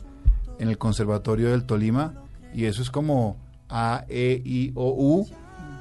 [0.59, 2.13] en el Conservatorio del Tolima
[2.53, 3.37] y eso es como
[3.69, 5.27] A, E, I, O, U,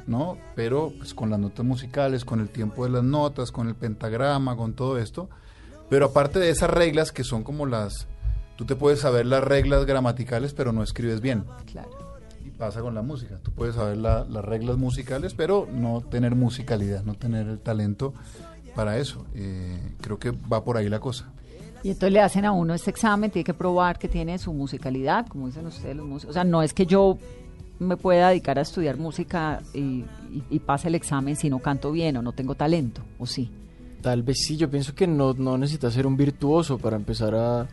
[0.07, 0.37] ¿no?
[0.55, 4.57] Pero pues, con las notas musicales, con el tiempo de las notas, con el pentagrama,
[4.57, 5.29] con todo esto.
[5.89, 8.07] Pero aparte de esas reglas que son como las...
[8.57, 11.45] Tú te puedes saber las reglas gramaticales, pero no escribes bien.
[11.71, 11.91] Claro.
[12.45, 13.39] Y pasa con la música.
[13.43, 18.15] Tú puedes saber la- las reglas musicales, pero no tener musicalidad, no tener el talento
[18.75, 19.25] para eso.
[19.35, 21.31] Eh, creo que va por ahí la cosa.
[21.87, 25.29] Y entonces le hacen a uno este examen, tiene que probar que tiene su musicalidad,
[25.29, 26.31] como dicen ustedes los músicos.
[26.31, 27.17] O sea, no es que yo
[27.79, 31.93] me pueda dedicar a estudiar música y, y- y pase el examen si no canto
[31.93, 33.51] bien o no tengo talento, o sí.
[34.03, 37.69] Tal vez sí, yo pienso que no, no necesitas ser un virtuoso para empezar a,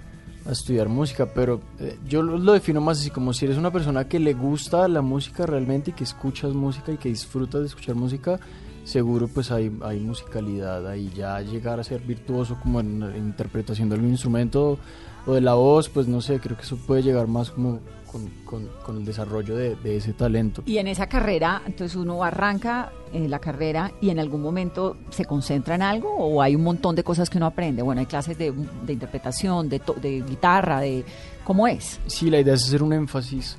[0.47, 4.19] estudiar música, pero eh, yo lo defino más así como si eres una persona que
[4.19, 8.39] le gusta la música realmente y que escuchas música y que disfrutas de escuchar música,
[8.83, 13.89] seguro pues hay, hay musicalidad ahí, ya llegar a ser virtuoso como en, la interpretación
[13.89, 14.77] de algún instrumento
[15.25, 17.79] o de la voz, pues no sé, creo que eso puede llegar más como
[18.11, 20.61] con, con- con el desarrollo de, de ese talento.
[20.65, 25.25] Y en esa carrera, entonces uno arranca en la carrera y en algún momento se
[25.25, 27.81] concentra en algo o hay un montón de cosas que uno aprende.
[27.81, 28.51] Bueno, hay clases de,
[28.85, 31.03] de interpretación, de, to- de guitarra, de...
[31.43, 31.99] ¿Cómo es?
[32.07, 33.57] Sí, la idea es hacer un énfasis.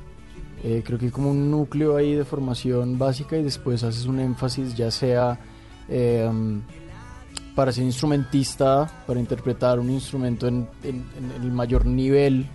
[0.67, 4.19] Eh, creo que hay como un núcleo ahí de formación básica y después haces un
[4.19, 5.39] énfasis ya sea
[5.91, 6.63] eh, um,
[7.55, 11.05] para ser instrumentista, para interpretar un instrumento en, en-
[11.43, 12.47] el mayor nivel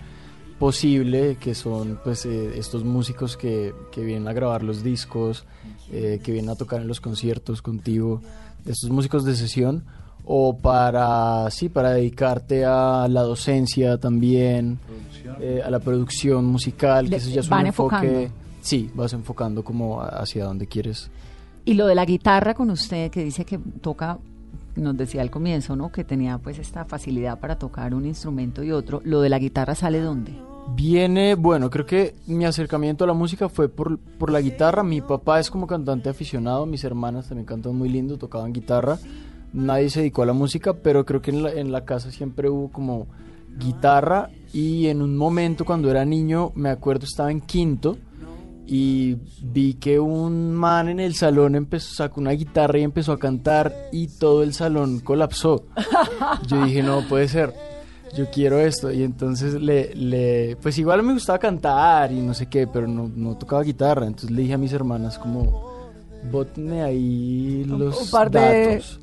[0.57, 5.45] posible, que son pues eh, estos músicos que, que vienen a grabar los discos,
[5.89, 8.21] que vienen a tocar en los conciertos contigo,
[8.65, 9.85] estos músicos de sesión,
[10.31, 14.77] o para, sí, para dedicarte a la docencia también,
[15.41, 17.95] eh, a la producción musical, que eso ya es un van enfoque...
[17.95, 18.33] enfocando.
[18.61, 21.09] Sí, vas enfocando como hacia donde quieres.
[21.65, 24.19] Y lo de la guitarra con usted, que dice que toca,
[24.75, 25.91] nos decía al comienzo, ¿no?
[25.91, 29.01] Que tenía pues esta facilidad para tocar un instrumento y otro.
[29.03, 30.33] ¿Lo de la guitarra sale dónde?
[30.75, 34.83] Viene, bueno, creo que mi acercamiento a la música fue por, por la guitarra.
[34.83, 38.99] Mi papá es como cantante aficionado, mis hermanas también cantan muy lindo, tocaban guitarra.
[39.53, 42.49] Nadie se dedicó a la música, pero creo que en la, en la casa siempre
[42.49, 43.07] hubo como
[43.57, 47.97] guitarra y en un momento cuando era niño, me acuerdo, estaba en quinto
[48.67, 53.17] y vi que un man en el salón empezó, sacó una guitarra y empezó a
[53.19, 55.65] cantar y todo el salón colapsó.
[56.47, 57.51] Yo dije, no puede ser,
[58.15, 58.91] yo quiero esto.
[58.91, 63.09] Y entonces le, le pues igual me gustaba cantar y no sé qué, pero no,
[63.13, 64.05] no tocaba guitarra.
[64.05, 65.89] Entonces le dije a mis hermanas como,
[66.31, 67.79] bótenme ahí los
[68.31, 68.99] de- datos.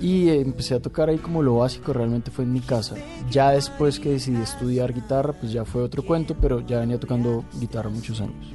[0.00, 2.96] Y empecé a tocar ahí como lo básico, realmente fue en mi casa.
[3.30, 7.44] Ya después que decidí estudiar guitarra, pues ya fue otro cuento, pero ya venía tocando
[7.60, 8.54] guitarra muchos años.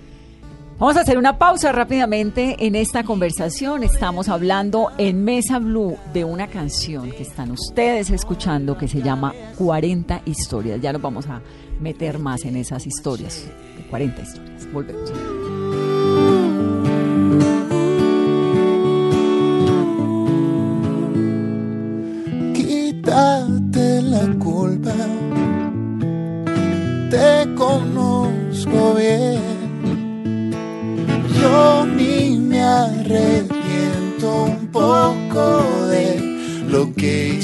[0.77, 3.83] Vamos a hacer una pausa rápidamente en esta conversación.
[3.83, 9.33] Estamos hablando en Mesa Blue de una canción que están ustedes escuchando que se llama
[9.57, 10.81] 40 historias.
[10.81, 11.41] Ya nos vamos a
[11.79, 13.47] meter más en esas historias.
[13.89, 14.73] 40 historias.
[14.73, 15.54] Volvemos.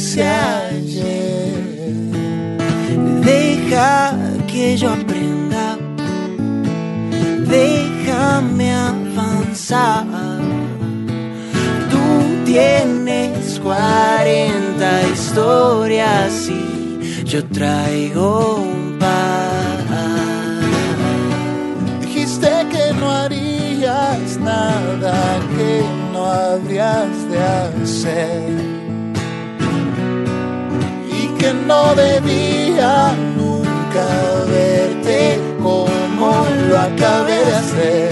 [0.02, 1.62] Hice ayer.
[3.24, 5.78] Deja que yo aprenda,
[7.58, 10.06] déjame avanzar.
[11.92, 12.06] Tú
[12.46, 19.78] tienes 40 historias y yo traigo un par.
[22.02, 27.40] Dijiste que no harías nada que no habrías de
[27.84, 28.71] hacer.
[31.72, 34.06] No debía nunca
[34.56, 38.10] verte como lo acabé de hacer.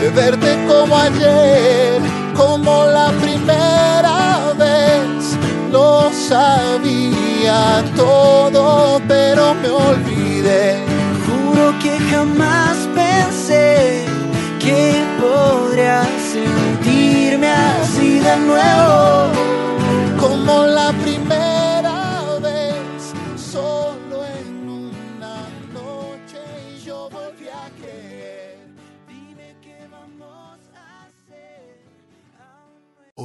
[0.00, 1.98] De verte como ayer,
[2.36, 4.18] como la primera
[4.62, 5.38] vez.
[5.72, 7.60] Lo sabía
[7.96, 10.66] todo, pero me olvidé.
[11.24, 14.04] Juro que jamás pensé
[14.64, 16.02] que podría
[16.34, 19.29] sentirme así de nuevo.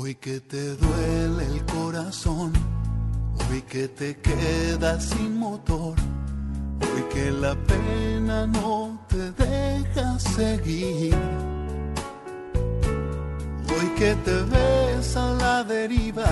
[0.05, 2.53] Hoy que te duele el corazón,
[3.49, 5.95] hoy que te quedas sin motor,
[6.79, 11.15] hoy que la pena no te deja seguir.
[13.67, 16.29] Hoy que te ves a la deriva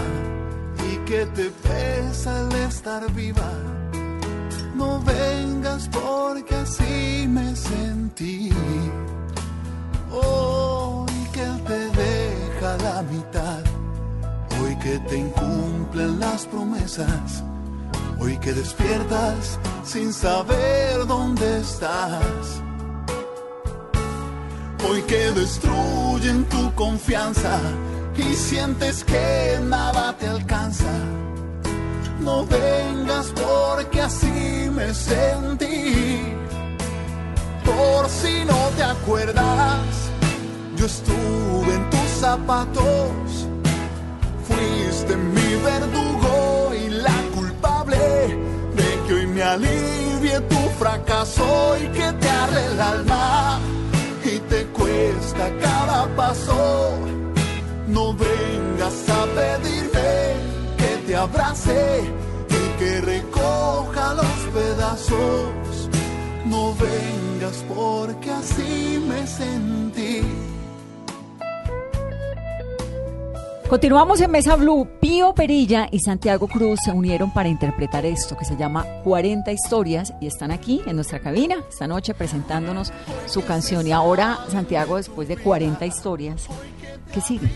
[0.91, 3.53] y que te pesa el estar viva.
[4.75, 8.51] No vengas porque así me sentí.
[10.11, 13.32] Hoy que te deja la mitad.
[14.83, 17.41] Que te incumplen las promesas.
[18.19, 22.61] Hoy que despiertas sin saber dónde estás.
[24.85, 27.61] Hoy que destruyen tu confianza
[28.17, 30.91] y sientes que nada te alcanza.
[32.19, 36.21] No vengas porque así me sentí.
[37.63, 39.79] Por si no te acuerdas,
[40.75, 43.47] yo estuve en tus zapatos.
[45.63, 47.97] Verdugo y la culpable
[48.75, 53.59] de que hoy me alivie tu fracaso y que te arde el alma
[54.25, 56.97] y te cuesta cada paso.
[57.87, 60.35] No vengas a pedirme
[60.77, 62.03] que te abrace
[62.49, 65.89] y que recoja los pedazos.
[66.45, 70.42] No vengas porque así me sentí.
[73.77, 74.87] Continuamos en Mesa Blue.
[75.01, 80.13] Pío Perilla y Santiago Cruz se unieron para interpretar esto que se llama 40 historias
[80.21, 82.93] y están aquí en nuestra cabina esta noche presentándonos
[83.25, 83.87] su canción.
[83.87, 86.45] Y ahora, Santiago, después de 40 historias,
[87.11, 87.49] ¿qué sigue?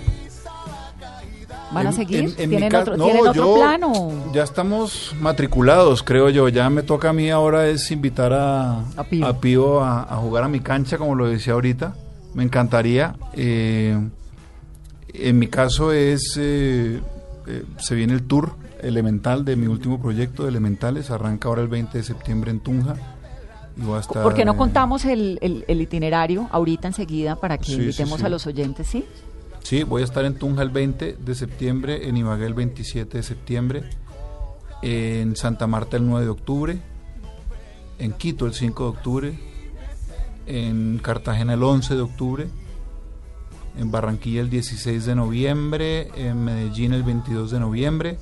[1.71, 2.21] ¿Van a seguir?
[2.21, 4.12] en- en mi ¿Tienen otro, no, ¿tienen otro plano?
[4.34, 6.49] Ya estamos matriculados, creo yo.
[6.49, 9.39] Ya me toca a mí ahora es invitar a, A Pío.
[9.39, 11.93] Pío a, a jugar a mi cancha, como lo decía ahorita.
[12.34, 13.15] Me encantaría.
[13.34, 13.95] Eh,
[15.17, 16.99] en mi caso es, eh,
[17.47, 21.10] eh, se viene el tour elemental de mi último proyecto de Elementales.
[21.12, 22.95] Arranca ahora el 20 de septiembre en Tunja.
[23.75, 27.58] Y voy a estar, ¿Por qué no contamos el, el- el itinerario ahorita enseguida para
[27.58, 28.25] que Sí, sí, invitemos sí.
[28.25, 29.06] a los oyentes, sí?
[29.62, 33.23] Sí, voy a estar en Tunja el 20 de septiembre, en Ibagué el 27 de
[33.23, 33.84] septiembre,
[34.82, 36.80] en Santa Marta el 9 de octubre,
[37.99, 39.39] en Quito el 5 de octubre,
[40.47, 42.47] en Cartagena el 11 de octubre,
[43.77, 48.17] en Barranquilla el 16 de noviembre, en Medellín el 22 de noviembre.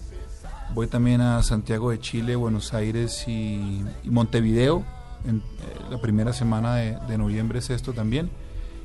[0.73, 4.83] Voy también a Santiago de Chile, Buenos Aires y, y Montevideo.
[5.27, 5.41] En, eh,
[5.89, 8.29] la primera semana de, de noviembre es esto también.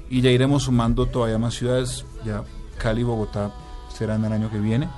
[0.09, 2.05] Y ya iremos sumando todavía más ciudades.
[2.25, 2.43] Ya
[2.79, 3.51] Cali y Bogotá
[3.97, 4.89] serán el año que viene.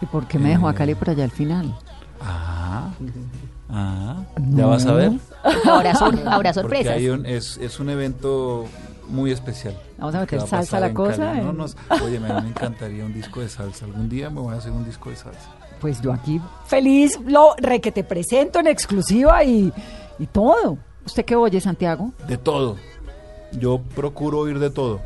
[0.00, 1.74] ¿Y por qué me dejó a Eh, Cali por allá al final?
[2.20, 2.90] Ah,
[3.70, 5.12] ah, ya vas a ver.
[5.66, 6.92] Ahora, sor- ahora Porque sorpresas.
[6.96, 8.64] hay un- es, es un evento
[9.10, 9.76] muy especial.
[9.98, 11.34] Vamos a meter salsa a la en cosa.
[11.34, 11.74] No, eh.
[11.90, 13.84] no, oye, me, me encantaría un disco de salsa.
[13.84, 15.50] Algún día me voy a hacer un disco de salsa.
[15.80, 19.72] Pues yo aquí feliz, lo re que te presento en exclusiva y,
[20.18, 20.78] y todo.
[21.04, 22.12] ¿Usted qué oye, Santiago?
[22.28, 22.76] De todo.
[23.52, 25.00] yo procuro oír de todo.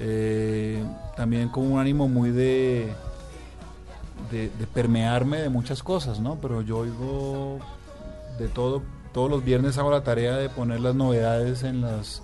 [0.00, 0.82] Eh,
[1.16, 2.92] también con un ánimo muy de,
[4.30, 6.38] de, de permearme de muchas cosas, ¿no?
[6.40, 7.58] Pero yo oigo
[8.38, 8.82] de todo.
[9.12, 12.22] Todos los viernes hago la tarea de poner las novedades en las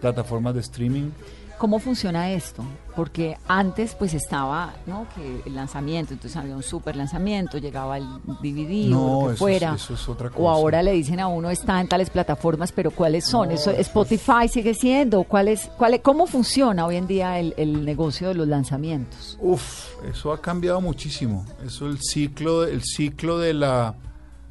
[0.00, 1.10] plataformas de streaming.
[1.58, 2.62] ¿Cómo funciona esto?
[2.94, 5.06] Porque antes pues estaba, ¿no?
[5.14, 8.04] Que el lanzamiento, entonces había un super lanzamiento, llegaba el
[8.42, 9.74] DVD No, o lo que eso fuera.
[9.74, 12.90] es- eso es otra O ahora le dicen a uno está en tales plataformas, pero
[12.90, 13.48] ¿cuáles son?
[13.48, 15.24] No, eso, eso es- Spotify sigue siendo.
[15.24, 19.38] ¿Cuál es, cuál es- ¿Cómo funciona hoy en día el, el negocio de los lanzamientos?
[19.40, 21.46] Uf, eso ha cambiado muchísimo.
[21.64, 23.94] Eso el ciclo, el ciclo de la,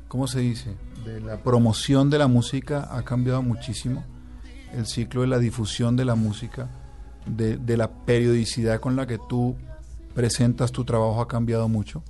[0.08, 0.74] ¿cómo se dice?
[1.06, 4.04] De la promoción de la música ha cambiado muchísimo.
[4.76, 6.70] El ciclo de la difusión de la música,
[7.26, 9.56] de, de la periodicidad con la que tú
[10.14, 12.04] presentas tu trabajo ha cambiado mucho.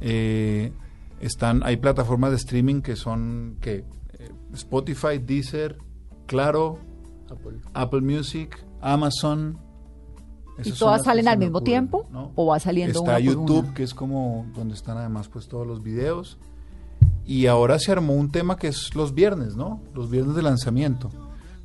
[0.00, 0.72] Eh,
[1.20, 3.84] están, hay plataformas de streaming que son que
[4.18, 5.78] eh, Spotify, Deezer,
[6.26, 6.78] Claro,
[7.30, 7.58] Apple.
[7.74, 9.58] Apple Music, Amazon.
[10.62, 12.06] ¿Y todas salen al mismo ocurren, tiempo?
[12.10, 12.32] ¿no?
[12.34, 13.74] ¿O va saliendo Está una por YouTube, una?
[13.74, 16.38] que es como donde están además pues todos los videos.
[17.26, 19.80] Y ahora se armó un tema que es los viernes, ¿no?
[19.94, 21.10] Los viernes de lanzamiento.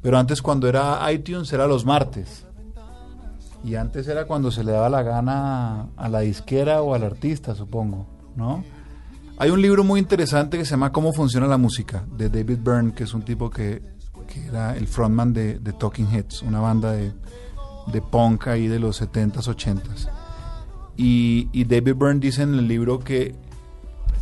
[0.01, 2.45] Pero antes cuando era iTunes era los martes.
[3.63, 7.55] Y antes era cuando se le daba la gana a la disquera o al artista,
[7.55, 8.63] supongo, ¿no?
[9.37, 12.93] Hay un libro muy interesante que se llama Cómo funciona la música, de David Byrne,
[12.93, 13.81] que es un tipo que,
[14.27, 17.11] que era el frontman de, Talking Heads, una banda de,
[17.87, 20.09] de punk ahí de los 70s, 80s.
[20.95, 23.35] Y, y David Byrne dice en el libro que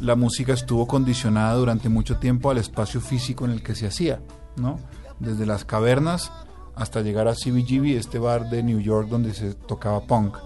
[0.02, 4.22] la música estuvo condicionada durante mucho tiempo al espacio físico en el que se hacía,
[4.56, 4.80] ¿no?
[5.20, 6.32] Desde las cavernas
[6.76, 10.38] hasta llegar a CBGB, este bar de New York donde se tocaba punk.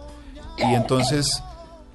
[0.58, 1.44] Y entonces,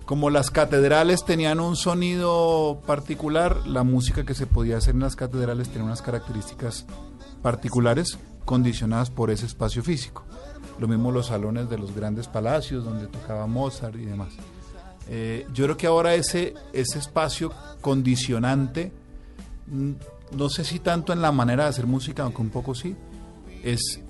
[0.05, 5.17] como las catedrales tenían un sonido particular, la música que se podía hacer en las
[5.17, 6.87] catedrales tenía unas características
[7.43, 10.25] particulares condicionadas por ese espacio físico.
[10.79, 14.29] Lo mismo los salones de los grandes palacios donde tocaba Mozart y demás.
[15.09, 18.93] Eh, yo creo que ahora ese, ese espacio condicionante,
[19.69, 19.93] mm,
[20.37, 22.97] no sé si tanto en la manera de hacer música, aunque un poco sí,
[23.63, 24.01] es,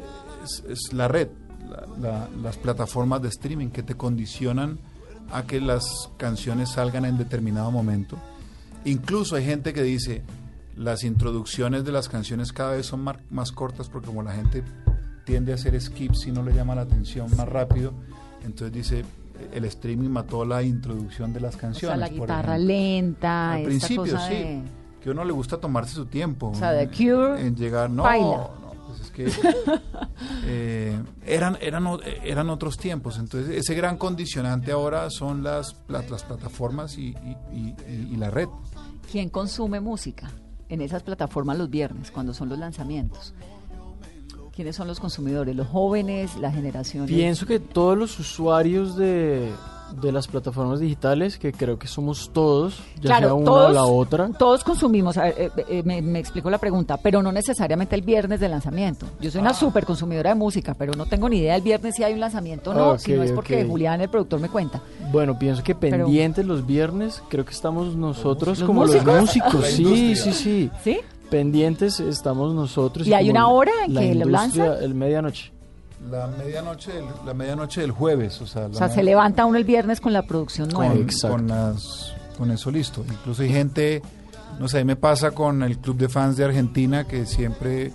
[0.45, 1.29] es, es la red,
[1.69, 4.79] la- la- las plataformas de streaming que te condicionan
[5.33, 8.17] a que las canciones salgan en determinado momento.
[8.85, 10.23] Incluso hay gente que dice,
[10.77, 14.62] las introducciones de las canciones cada vez son más cortas porque como la gente
[15.25, 17.93] tiende a hacer skips y no le llama la atención más rápido,
[18.45, 19.05] entonces dice,
[19.53, 21.99] el streaming mató la introducción de las O canciones.
[21.99, 24.62] sea, la guitarra lenta, Al esta principio, cosa sí.
[24.99, 26.49] De- Que a uno le gusta tomarse su tiempo.
[26.49, 28.51] O sea, en- Cure, En llegar, no, baila.
[28.61, 29.27] no, pues es que
[30.45, 31.87] eh, eran, eran,
[32.25, 33.19] eran otros tiempos.
[33.19, 38.17] Entonces, ese gran condicionante ahora son las, las, las plataformas y, y- y- y- y
[38.17, 38.49] la red.
[39.11, 40.31] ¿Quién consume música
[40.69, 43.35] en esas plataformas los viernes, cuando son los lanzamientos?
[44.55, 45.55] ¿Quiénes son los consumidores?
[45.55, 46.35] ¿Los jóvenes?
[46.39, 47.07] ¿La generación?
[47.07, 49.53] Pienso que todos los usuarios de,
[50.01, 54.28] de las plataformas digitales, que creo que somos todos, ya sea una o la otra.
[54.39, 58.03] Todos consumimos, a ver, eh, eh, me, me explico la pregunta, pero no necesariamente el
[58.03, 59.07] viernes de lanzamiento.
[59.20, 59.55] Yo soy una Ah.
[59.55, 62.70] súper consumidora de música, pero no tengo ni idea el viernes si hay un lanzamiento
[62.70, 63.64] o no, Ok, si no es porque.
[63.64, 64.80] Julián, el productor, me cuenta.
[65.12, 69.07] Bueno, pienso que Pero- pendientes los viernes, creo que estamos nosotros ¿Los como músicos?
[69.07, 69.66] los músicos.
[69.66, 70.70] Sí, sí, sí.
[70.82, 70.99] ¿Sí?
[71.30, 73.07] Pendientes estamos nosotros.
[73.07, 74.72] ¿Y hay una hora en la que lo lanzan?
[74.80, 75.53] El medianoche.
[76.11, 78.41] La medianoche del, la medianoche del jueves.
[78.41, 81.01] O sea, la O sea, se levanta uno el viernes con la producción con, nueva.
[81.01, 81.37] Exacto.
[81.37, 83.05] con, las, con eso listo.
[83.09, 84.03] Incluso hay gente,
[84.61, 87.93] no sé, a mí me pasa con el club de fans de Argentina que siempre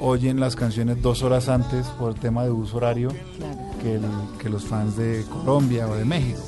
[0.00, 3.56] oyen las canciones dos horas antes por el tema de uso horario Claro.
[3.80, 6.40] que, el- que los fans de Colombia o de México.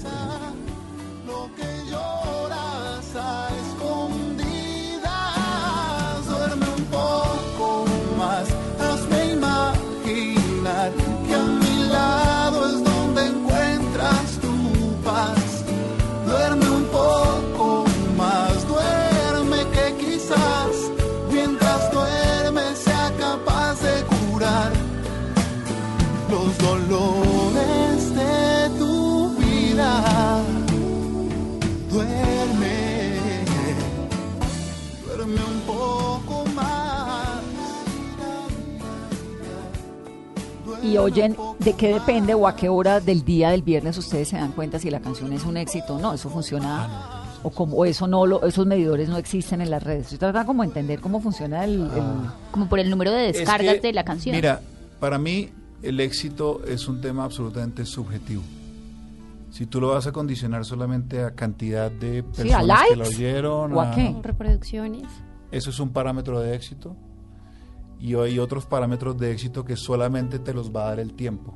[40.94, 44.36] Y oyen de qué depende o a qué hora del día del viernes ustedes se
[44.36, 46.12] dan cuenta si la canción es un éxito o no.
[46.14, 50.04] Eso funciona o como o eso no lo, esos medidores no existen en las redes.
[50.04, 51.90] Estoy tratando como de entender cómo funciona el, el-
[52.50, 54.34] Como por el número de Es descargas que, de la canción.
[54.34, 54.60] Mira,
[55.00, 55.50] para mí
[55.82, 58.42] el éxito es un tema absolutamente subjetivo.
[59.50, 63.04] Si tú lo vas a condicionar solamente a cantidad de Sí, a personas que lo
[63.06, 64.14] oyeron, o a qué.
[64.22, 65.02] Reproducciones.
[65.52, 66.96] eso es un parámetro de éxito.
[67.98, 71.54] Y hay otros parámetros de éxito que solamente te los va a dar el tiempo.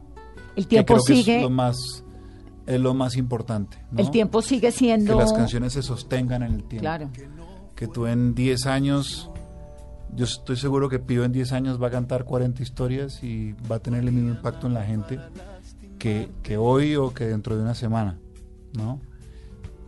[0.57, 2.05] El que tiempo que sigue, es lo más
[2.69, 3.79] es lo más importante.
[3.91, 4.01] ¿no?
[4.01, 5.15] el tiempo sigue siendo...
[5.15, 6.83] que las canciones se sostengan en el tiempo.
[6.83, 7.11] Claro.
[7.75, 9.31] Que tú en 10 años,
[10.15, 13.77] yo estoy seguro que Pío en 10 años va a cantar 40 historias y va
[13.77, 15.19] a tener el mismo impacto en la gente
[15.99, 18.19] que, que hoy o que dentro de una semana,
[18.75, 19.01] ¿no?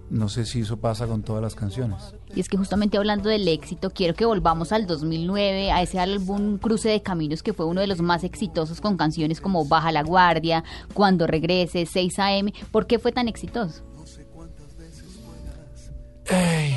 [0.08, 2.14] No sé si eso pasa con todas las canciones.
[2.34, 6.58] Y es que justamente hablando del éxito, quiero que volvamos al 2009, a ese álbum
[6.58, 10.02] Cruce de Caminos que fue uno de los más exitosos con canciones como Baja la
[10.02, 10.62] Guardia,
[10.94, 12.52] Cuando Regrese, 6 AM.
[12.70, 13.82] ¿Por qué fue tan exitoso?
[16.26, 16.76] Ey,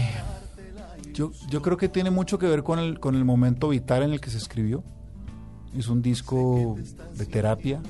[1.14, 4.14] yo, yo creo que tiene mucho que ver con el, con el momento vital en
[4.14, 4.84] el que se escribió.
[5.78, 6.76] Es un disco
[7.16, 7.82] de terapia,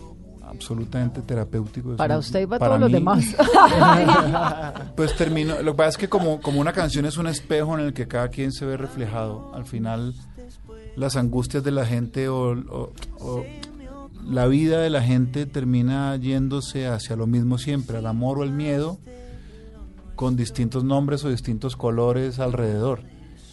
[0.46, 1.96] absolutamente terapéutico.
[1.96, 3.26] Para usted y para, para todos los demás.
[4.96, 7.86] Pues termino, lo que pasa es que como, como una canción es un espejo en
[7.86, 10.14] el que cada quien se ve reflejado, al final
[10.96, 13.44] las angustias de la gente o, o- o
[14.30, 18.52] la vida de la gente termina yéndose hacia lo mismo siempre, al amor o el
[18.52, 19.00] miedo,
[20.16, 23.02] con distintos nombres o distintos colores alrededor.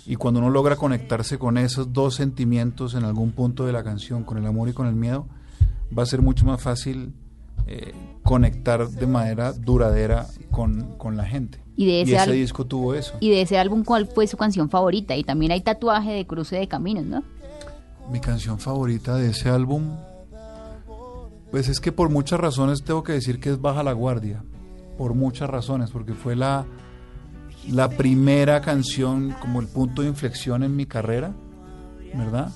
[0.07, 4.23] Y cuando uno logra conectarse con esos dos sentimientos en algún punto de la canción,
[4.25, 5.27] con el amor y con el miedo,
[5.97, 7.13] va a ser mucho más fácil
[7.67, 11.63] eh, conectar de manera duradera con, con la gente.
[11.77, 13.15] Y de ese ese al- disco tuvo eso.
[13.21, 15.17] Y de ese álbum, ¿cuál fue su canción favorita?
[15.17, 17.23] Y también hay tatuaje de Cruce de Caminos, ¿no?
[18.13, 19.97] Mi canción favorita de ese álbum,
[21.51, 24.43] pues es que por muchas razones tengo que decir que es Baja la Guardia.
[24.99, 26.67] Por muchas razones, porque fue la,
[27.71, 31.33] la primera canción, como el punto de inflexión en mi carrera,
[32.15, 32.53] ¿verdad?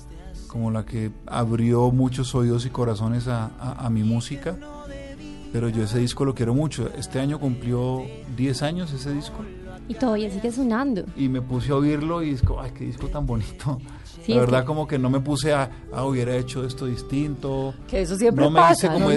[0.55, 4.55] Como la que abrió muchos oídos y corazones a, a- a mi música.
[5.51, 6.89] Pero yo ese disco lo quiero mucho.
[6.97, 8.03] Este año cumplió
[8.37, 9.39] 10 años ese disco.
[9.89, 11.03] Y todavía sigue sonando.
[11.17, 13.79] Y me puse a oírlo y es como, ay, qué disco tan bonito.
[14.23, 17.73] Sí, la verdad, que- como que no me puse a, ah, hubiera hecho esto distinto.
[17.85, 19.09] Que eso siempre no me pasa, hice como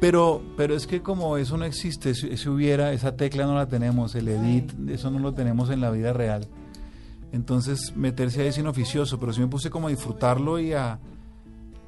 [0.00, 4.14] pero, pero es que como eso no existe, ese hubiera, esa tecla no la tenemos,
[4.14, 6.48] el edit, eso no lo tenemos en la vida real.
[7.32, 10.98] Entonces, meterse ahí es inoficioso, pero sí me puse como a disfrutarlo y a,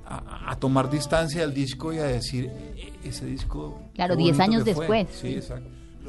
[0.06, 3.80] a, a tomar distancia del disco y a decir, "E- ese disco...
[3.94, 4.86] Claro, qué 10 bonito años que fue".
[4.98, 5.18] después.
[5.20, 5.68] Sí, exacto.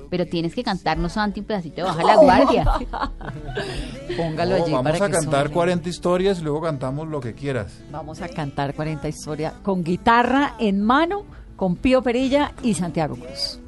[0.09, 2.65] Pero tienes que cantarnos, Santi, un pedacito de Baja la Guardia.
[4.17, 5.53] Póngalo No, allí vamos para a que cantar suene.
[5.53, 7.79] 40 historias y luego cantamos lo que quieras.
[7.91, 11.23] Vamos a cantar 40 historias con guitarra en mano,
[11.55, 13.59] con Pío Perilla y Santiago Cruz.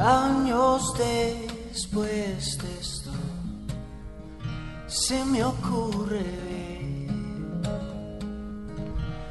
[0.00, 3.10] Años después de esto,
[4.86, 6.80] se me ocurre ver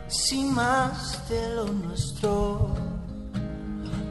[0.07, 2.75] si más de lo nuestro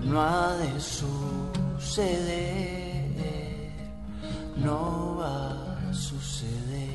[0.02, 2.24] no ha de suceder,
[4.56, 5.50] no va
[5.88, 6.88] a suceder.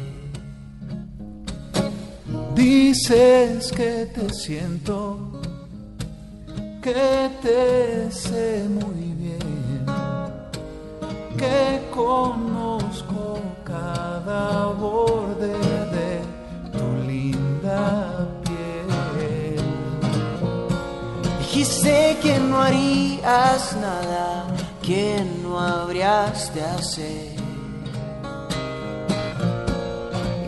[2.54, 5.42] Dices que te siento,
[6.82, 9.23] que te sé muy bien,
[11.44, 15.56] que conozco cada borde
[15.96, 16.12] de
[16.74, 17.82] tu linda
[18.44, 19.58] piel.
[21.40, 24.48] Dijiste que no harías nada,
[24.82, 25.06] que
[25.42, 27.34] no habrías de hacer.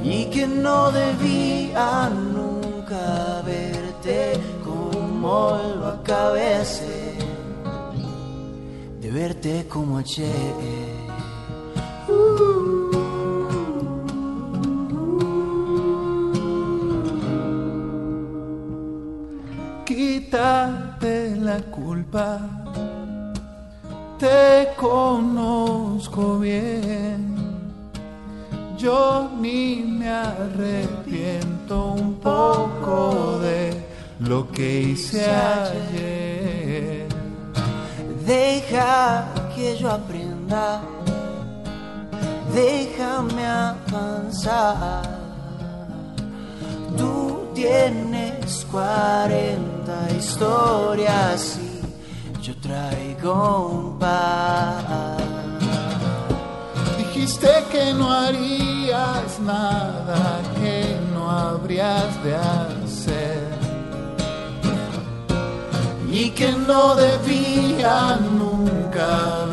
[0.03, 6.45] Y que no debía nunca verte como lo acabé
[9.05, 10.84] de verte como ayer.
[19.85, 22.39] Quítate la culpa,
[24.19, 27.35] te conozco bien.
[28.77, 33.85] Yo ni me arrepiento un poco de
[34.19, 37.07] lo que hice ayer.
[38.25, 40.81] Deja que yo aprenda,
[42.55, 45.03] déjame avanzar.
[46.97, 55.17] Tú tienes 40 historias y yo traigo un par.
[56.97, 63.55] Dijiste que no harías nada, que no habrías de hacer.
[66.09, 69.45] Y que no debía nunca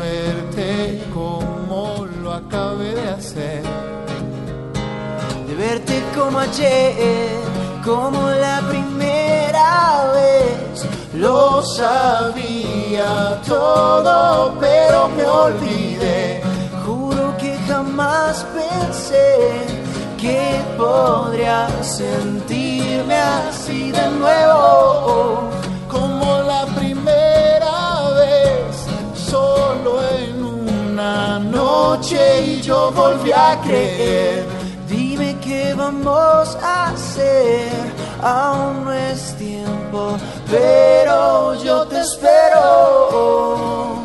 [2.53, 3.63] de hacer.
[5.47, 7.31] De verte como ayer,
[7.83, 10.87] como la primera vez.
[11.15, 16.43] Lo sabía todo, pero me olvidé.
[16.85, 19.65] Juro que jamás pensé
[20.21, 25.49] que podría sentirme así de nuevo.
[25.89, 28.85] Como la primera vez,
[29.15, 30.03] solo
[31.03, 34.45] una noche y yo volví a creer.
[34.87, 37.71] Dime qué vamos a hacer,
[38.21, 40.17] aún no es tiempo,
[40.49, 44.02] pero yo te espero.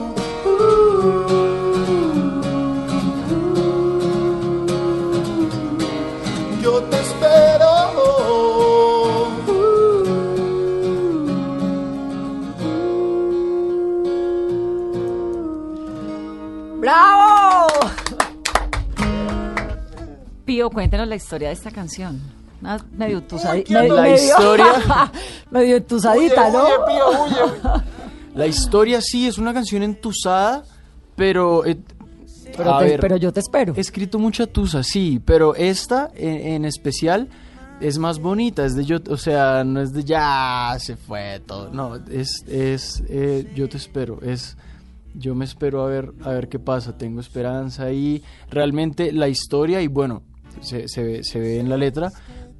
[20.59, 22.21] Pío, cuéntenos la historia de esta canción.
[22.61, 23.81] Una medio tusadita.
[23.81, 24.67] Uy, la historia.
[25.53, 26.65] medio entusadita, ¿no?
[26.65, 27.83] Huye, Pío, huye.
[28.35, 30.65] La historia sí es una canción entusada,
[31.15, 31.65] pero...
[31.65, 31.79] eh,
[32.57, 33.73] Pero, a te- ver, pero yo te espero.
[33.77, 37.29] He escrito mucha tusa, sí, pero esta en, en especial
[37.81, 41.71] es más bonita, es de yo, o sea, no es de ya se fue todo,
[41.71, 44.57] no, es, es eh, yo te espero, es
[45.15, 49.81] yo me espero a ver, a ver qué pasa, tengo esperanza y realmente la historia
[49.81, 50.23] y bueno,
[50.63, 52.11] se, se ve, se ve en la letra,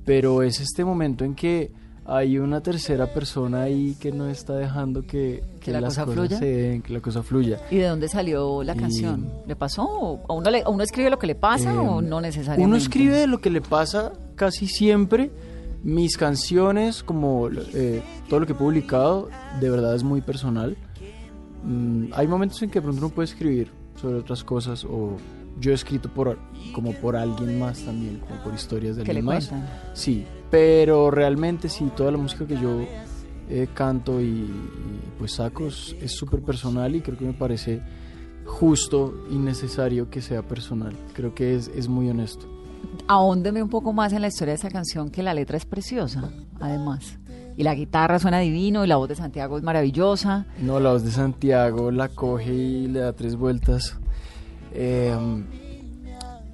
[0.05, 1.71] pero es este momento en que
[2.11, 6.15] hay una tercera persona ahí que no está dejando que, que la las cosa cosas
[6.27, 6.39] fluya.
[6.39, 7.61] se den, que la cosa fluya.
[7.71, 9.31] ¿Y de dónde salió la Y- canción?
[9.47, 9.85] ¿Le pasó?
[9.87, 12.67] ¿O a uno, le- a uno escribe lo que le pasa Eh, o no necesariamente?
[12.67, 15.31] Uno escribe lo que le pasa casi siempre.
[15.83, 19.29] Mis canciones, como eh, todo lo que he publicado,
[19.61, 20.77] de verdad es muy personal.
[21.65, 23.71] Mm, hay momentos en que de pronto uno puede escribir
[24.01, 25.17] sobre otras cosas o
[25.61, 26.39] yo he escrito por
[26.73, 29.49] como por alguien más también, como por historias de alguien más.
[29.49, 29.69] cuentan.
[29.95, 32.81] Sí, pero realmente sí, toda la música que yo
[33.51, 37.83] eh, canto y, y, pues saco es súper personal y creo que me parece
[38.49, 40.97] justo y necesario que sea personal.
[41.13, 42.47] Creo que es, es muy honesto.
[43.07, 46.31] Ahóndeme un poco más en la historia de esta canción, que la letra es preciosa,
[46.61, 47.19] además.
[47.57, 50.47] Y la guitarra suena divino, y la voz de Santiago es maravillosa.
[50.61, 53.99] No, la voz de Santiago la coge y le da tres vueltas.
[54.73, 55.17] Eh,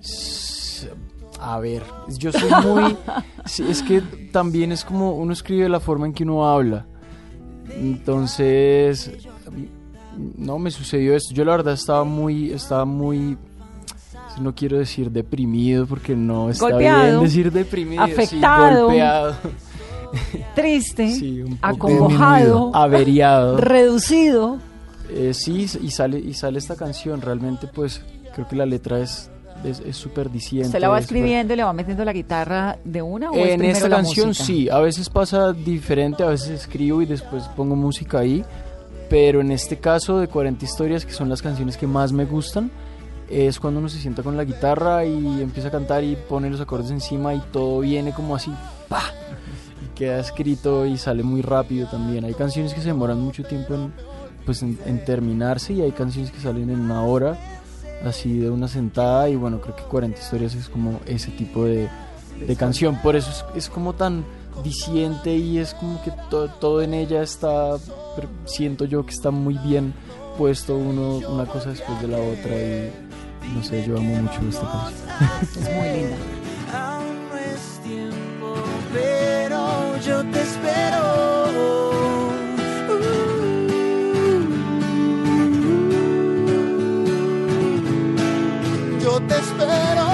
[0.00, 0.88] s-
[1.40, 1.82] a ver,
[2.18, 2.96] yo soy muy...
[3.68, 4.00] es que
[4.32, 6.86] también es como uno escribe la forma en que uno habla.
[7.70, 9.10] Entonces,
[10.36, 11.34] no me sucedió esto.
[11.34, 13.36] Yo la verdad estaba muy, estaba muy,
[14.40, 19.34] no quiero decir deprimido porque no está Golpeado, bien decir deprimido, sí, afectado, golpeado,
[20.54, 23.56] Triste, sí, acongojado, averiado.
[23.56, 24.58] reducido.
[25.14, 27.20] Eh, sí, y sale, y sale esta canción.
[27.20, 28.02] Realmente, pues,
[28.34, 29.30] creo que la letra es
[29.64, 30.68] es súper diciente.
[30.68, 33.88] ¿Usted la va escribiendo y le va metiendo la guitarra de una o En esta
[33.88, 34.44] la canción música?
[34.44, 38.44] sí, a veces pasa diferente, a veces escribo y después pongo música ahí,
[39.08, 42.70] pero en este caso de 40 historias, que son las canciones que más me gustan,
[43.30, 46.60] es cuando uno se sienta con la guitarra y empieza a cantar y pone los
[46.60, 48.52] acordes encima y todo viene como así,
[48.88, 49.02] ¡pa!
[49.82, 52.24] Y queda escrito y sale muy rápido también.
[52.24, 53.92] Hay canciones que se demoran mucho tiempo en,
[54.44, 57.38] pues, en, en terminarse y hay canciones que salen en una hora,
[58.04, 61.88] así de una sentada y bueno, creo que 40 historias es como ese tipo de,
[62.46, 62.96] de canción.
[63.02, 64.24] Por eso es, es como tan
[64.62, 67.76] diciente y es como que to- todo en ella está,
[68.44, 69.92] siento yo que está muy bien
[70.38, 74.70] puesto uno una cosa después de la otra y no sé, yo amo mucho esta
[74.70, 75.60] canción.
[75.66, 76.16] Es muy linda.
[76.72, 78.54] Aún no es tiempo,
[78.92, 81.43] pero yo te espero.
[89.20, 90.06] Te espero.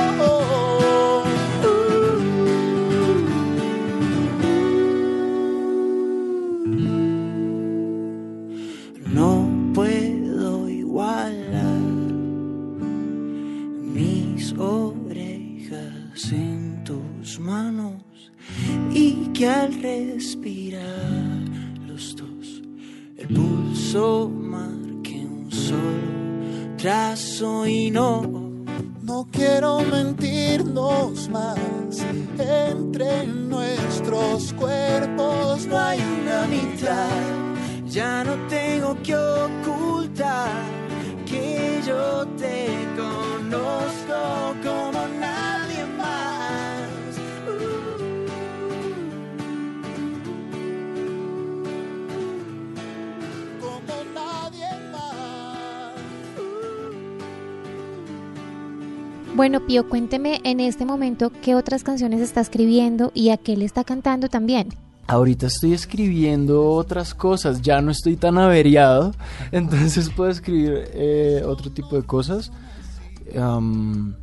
[9.06, 11.80] No puedo igualar
[13.82, 18.02] mis orejas en tus manos
[18.92, 20.84] y que al respirar
[21.86, 22.62] los dos
[23.16, 28.39] el pulso marque un solo trazo y no
[29.10, 31.58] No quiero mentirnos más.
[32.38, 37.08] Entre nuestros cuerpos no hay una mitad.
[37.88, 40.62] Ya no tengo que ocultar
[41.26, 45.29] que yo te conozco como nadie
[59.40, 63.64] Bueno, Pío, cuénteme en este momento qué otras canciones está escribiendo y a qué le
[63.64, 64.68] está cantando también.
[65.06, 69.12] Ahorita estoy escribiendo otras cosas, ya no estoy tan averiado,
[69.50, 72.52] entonces puedo escribir eh, otro tipo de cosas.
[73.34, 74.14] Am,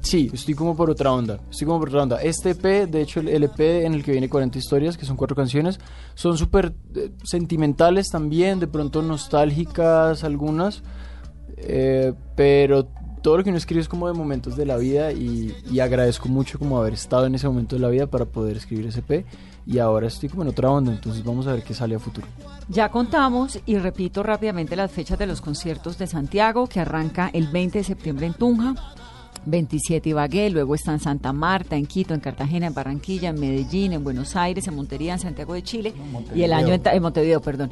[0.00, 2.22] sí, estoy como por otra onda, estoy como por otra onda.
[2.22, 5.36] Este EP, de hecho el LP en el que viene 40 historias, que son cuatro
[5.36, 5.78] canciones,
[6.14, 10.82] son súper eh, sentimentales también, de pronto nostálgicas algunas,
[11.58, 12.88] eh, pero
[13.22, 16.28] todo lo que uno escribe es como de momentos de la vida y, y agradezco
[16.28, 19.26] mucho como haber estado en ese momento de la vida para poder escribir ese EP
[19.66, 22.26] y ahora estoy como en otra onda, entonces vamos a ver qué sale a futuro.
[22.68, 27.48] Ya contamos y repito rápidamente las fechas de los conciertos de Santiago, que arranca el
[27.48, 28.74] 20 de septiembre en Tunja,
[29.46, 33.92] 27 Ibagué, luego está en Santa Marta, en Quito, en Cartagena, en Barranquilla, en Medellín,
[33.92, 35.94] en Buenos Aires, en Montería, en Santiago de Chile
[36.34, 37.70] y el año en, en Montevideo, perdón.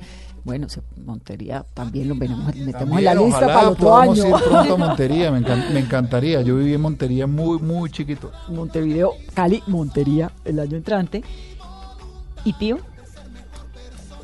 [0.48, 3.96] Bueno, se- Montería también lo venimos, metemos en También, la lista ojalá para el otro
[3.98, 4.24] año.
[4.28, 6.40] ir pronto a Montería, me, encan- me encantaría.
[6.40, 8.32] Yo viví en Montería muy, muy chiquito.
[8.48, 11.22] Montevideo, Cali, Montería el año entrante.
[12.44, 12.78] ¿Y Pío?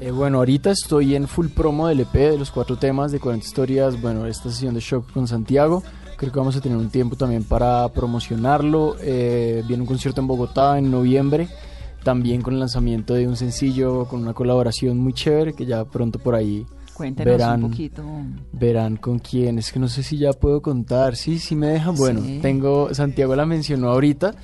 [0.00, 3.44] Eh, bueno, ahorita estoy en full promo del EP de los cuatro temas de 40
[3.46, 4.00] historias.
[4.00, 5.82] Bueno, esta sesión de shock con Santiago.
[6.16, 8.96] Creo que vamos a tener un tiempo también para promocionarlo.
[9.02, 11.48] Eh, viene un concierto en Bogotá en noviembre.
[12.04, 16.18] También con el lanzamiento de un sencillo, con una colaboración muy chévere que ya pronto
[16.18, 18.02] por ahí Cuéntenos verán, un poquito.
[18.52, 19.58] verán con quién.
[19.58, 21.16] Es que no sé si ya puedo contar.
[21.16, 21.96] Sí, sí me dejan.
[21.96, 22.38] Bueno, Sí.
[22.42, 24.34] tengo, Santiago la mencionó ahorita.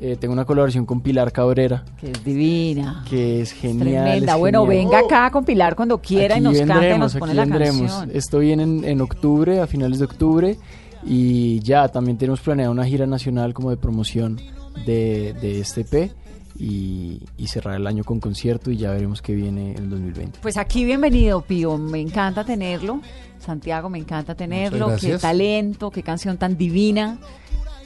[0.00, 3.02] Eh, tengo una colaboración con Pilar Cabrera, Que es divina.
[3.10, 4.04] que es genial.
[4.04, 4.34] Tremenda.
[4.34, 4.84] es Bueno, genial.
[4.84, 7.44] venga acá a compilar cuando quiera y Aquí nos y vendremos, nos aquí pone la
[7.46, 7.90] vendremos.
[7.92, 8.10] canción.
[8.16, 10.56] Esto viene en, en octubre, a finales de octubre.
[11.04, 14.38] Y ya, también tenemos planeada una gira nacional como de promoción
[14.86, 16.12] de, de este EP.
[16.58, 20.40] Y, y cerrar el año con concierto y ya veremos qué viene en el 2020.
[20.42, 21.78] Pues aquí bienvenido, Pío.
[21.78, 23.00] Me encanta tenerlo.
[23.38, 24.96] Santiago, me encanta tenerlo.
[25.00, 27.18] Qué talento, qué canción tan divina.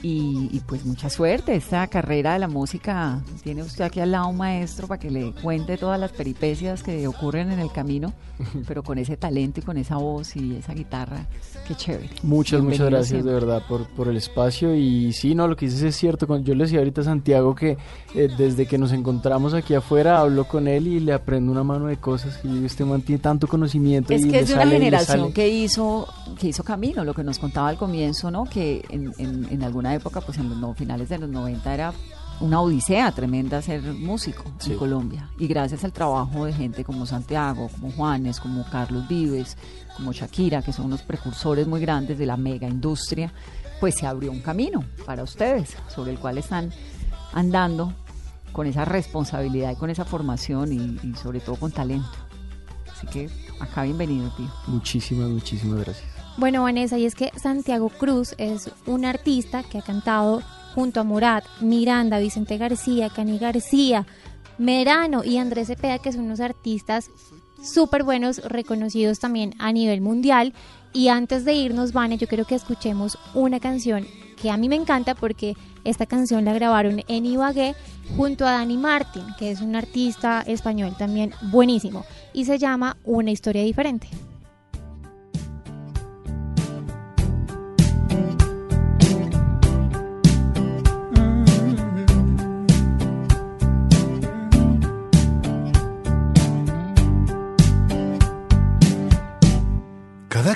[0.05, 1.55] Y, y pues mucha suerte.
[1.55, 5.31] Esta carrera de la música tiene usted aquí al lado un maestro para que le
[5.31, 8.11] cuente todas las peripecias que ocurren en el camino,
[8.67, 11.25] pero con ese talento y con esa voz y esa guitarra.
[11.65, 12.09] Qué chévere.
[12.21, 13.31] Muchas, muchas Bienvenido gracias siempre.
[13.33, 14.75] de verdad por, por el espacio.
[14.75, 16.27] Y sí, no, lo que dices es cierto.
[16.39, 17.77] Yo le decía ahorita a Santiago que
[18.13, 21.85] eh, desde que nos encontramos aquí afuera hablo con él y le aprendo una mano
[21.85, 22.41] de cosas.
[22.43, 24.11] Y este man tiene tanto conocimiento.
[24.13, 27.39] Es y que es de una generación que hizo que hizo camino, lo que nos
[27.39, 28.43] contaba al comienzo, ¿no?
[28.43, 31.93] Que en, en- en alguna época, pues en los no- finales de los 90 era
[32.39, 34.73] una odisea tremenda ser músico Sí.
[34.73, 35.29] en Colombia.
[35.37, 39.55] Y gracias al trabajo de gente como Santiago, como Juanes, como Carlos Vives,
[39.95, 43.31] como Shakira, que son unos precursores muy grandes de la mega industria,
[43.79, 46.71] pues se abrió un camino para ustedes, sobre el cual están
[47.33, 47.93] andando
[48.51, 52.07] con esa responsabilidad y con esa formación y, y sobre todo con talento.
[52.91, 53.29] Así que
[53.59, 54.47] acá bienvenido, tío.
[54.67, 56.12] Muchísimas, muchísimas gracias.
[56.35, 60.41] Bueno, Vanessa, y es que Santiago Cruz es un artista que ha cantado
[60.73, 64.07] junto a Murat, Miranda, Vicente García, Cani García,
[64.57, 67.11] Merano y Andrés Cepeda, que son unos artistas
[67.61, 70.53] súper buenos, reconocidos también a nivel mundial.
[70.91, 74.05] Y antes de irnos, Vane, yo quiero que escuchemos una canción
[74.41, 77.75] que a mí me encanta porque esta canción la grabaron en Ibagué
[78.17, 83.31] junto a Dani Martin, que es un artista español también buenísimo, y se llama Una
[83.31, 84.09] historia diferente.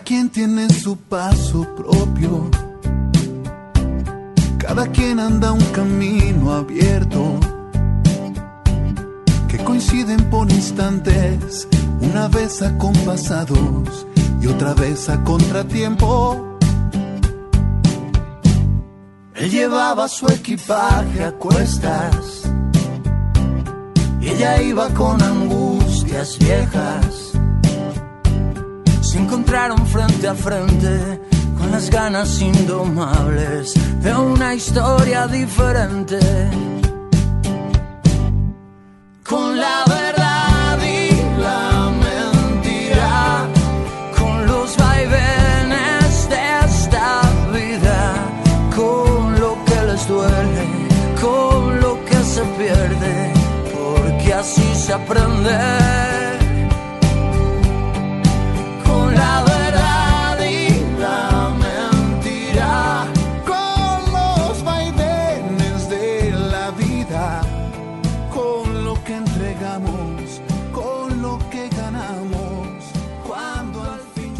[0.07, 2.49] Quien tiene su paso propio.
[4.57, 7.37] Cada quien anda un camino abierto.
[9.49, 11.67] Que coinciden por instantes,
[11.99, 14.07] una vez acompasados
[14.41, 16.57] y otra vez a contratiempo.
[19.35, 22.43] Él llevaba su equipaje a cuestas.
[24.21, 27.26] Y ella iba con angustias viejas
[29.07, 31.21] se encontraron frente a frente
[31.57, 36.19] con las ganas indomables de una historia diferente.
[39.23, 43.47] Con la verdad y la mentira,
[44.19, 47.21] con los vaivenes de esta
[47.53, 48.13] vida,
[48.75, 50.65] con lo que les duele,
[51.21, 53.33] con lo que se pierde,
[53.73, 56.06] porque así se aprende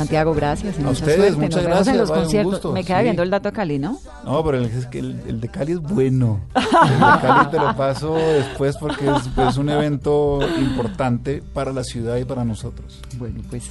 [0.07, 0.75] Santiago, gracias.
[0.75, 1.35] y A mucha ustedes, suerte.
[1.35, 2.51] muchas Nos vemos gracias, en los vaya, conciertos.
[2.53, 3.03] gusto, Me queda sí.
[3.03, 3.99] viendo el dato de Cali, ¿no?
[4.23, 6.39] No, pero el, es que el, el de Cali es bueno.
[6.55, 11.83] El de Cali te lo paso después porque es, es un evento importante para la
[11.83, 12.99] ciudad y para nosotros.
[13.17, 13.63] Bueno, pues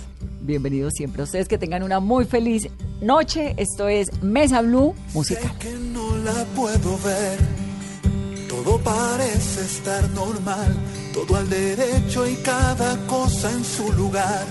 [0.42, 1.48] bienvenidos siempre a ustedes.
[1.48, 2.68] Que tengan una muy feliz
[3.00, 3.54] noche.
[3.56, 5.50] Esto es Mesa Blue Musical.
[5.58, 7.38] que no la puedo ver.
[8.48, 10.74] Todo parece estar normal,
[11.12, 14.44] todo al derecho y cada cosa en su lugar.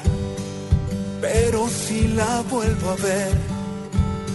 [1.31, 3.33] Pero si la vuelvo a ver,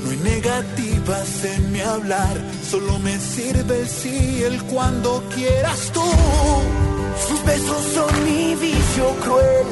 [0.03, 2.36] no hay negativas en mi hablar,
[2.68, 6.03] solo me sirve el sí, el cuando quieras tú.
[7.28, 9.70] Sus besos son mi vicio cruel.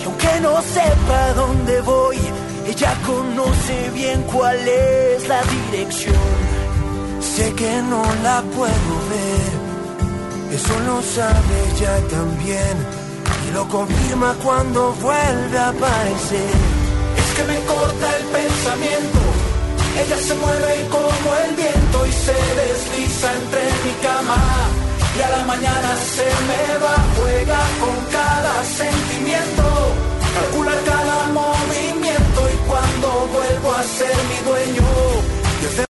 [0.00, 2.18] Y aunque no sepa dónde voy,
[2.66, 6.26] ella conoce bien cuál es la dirección.
[7.20, 13.01] Sé que no la puedo ver, eso lo sabe ella también
[13.48, 16.52] y lo confirma cuando vuelve a aparecer.
[17.16, 19.20] Es que me corta el pensamiento,
[20.02, 24.36] ella se mueve como el viento y se desliza entre mi cama.
[25.16, 29.64] Y a la mañana se me va, juega con cada sentimiento,
[30.34, 35.21] calcula cada movimiento y cuando vuelvo a ser mi dueño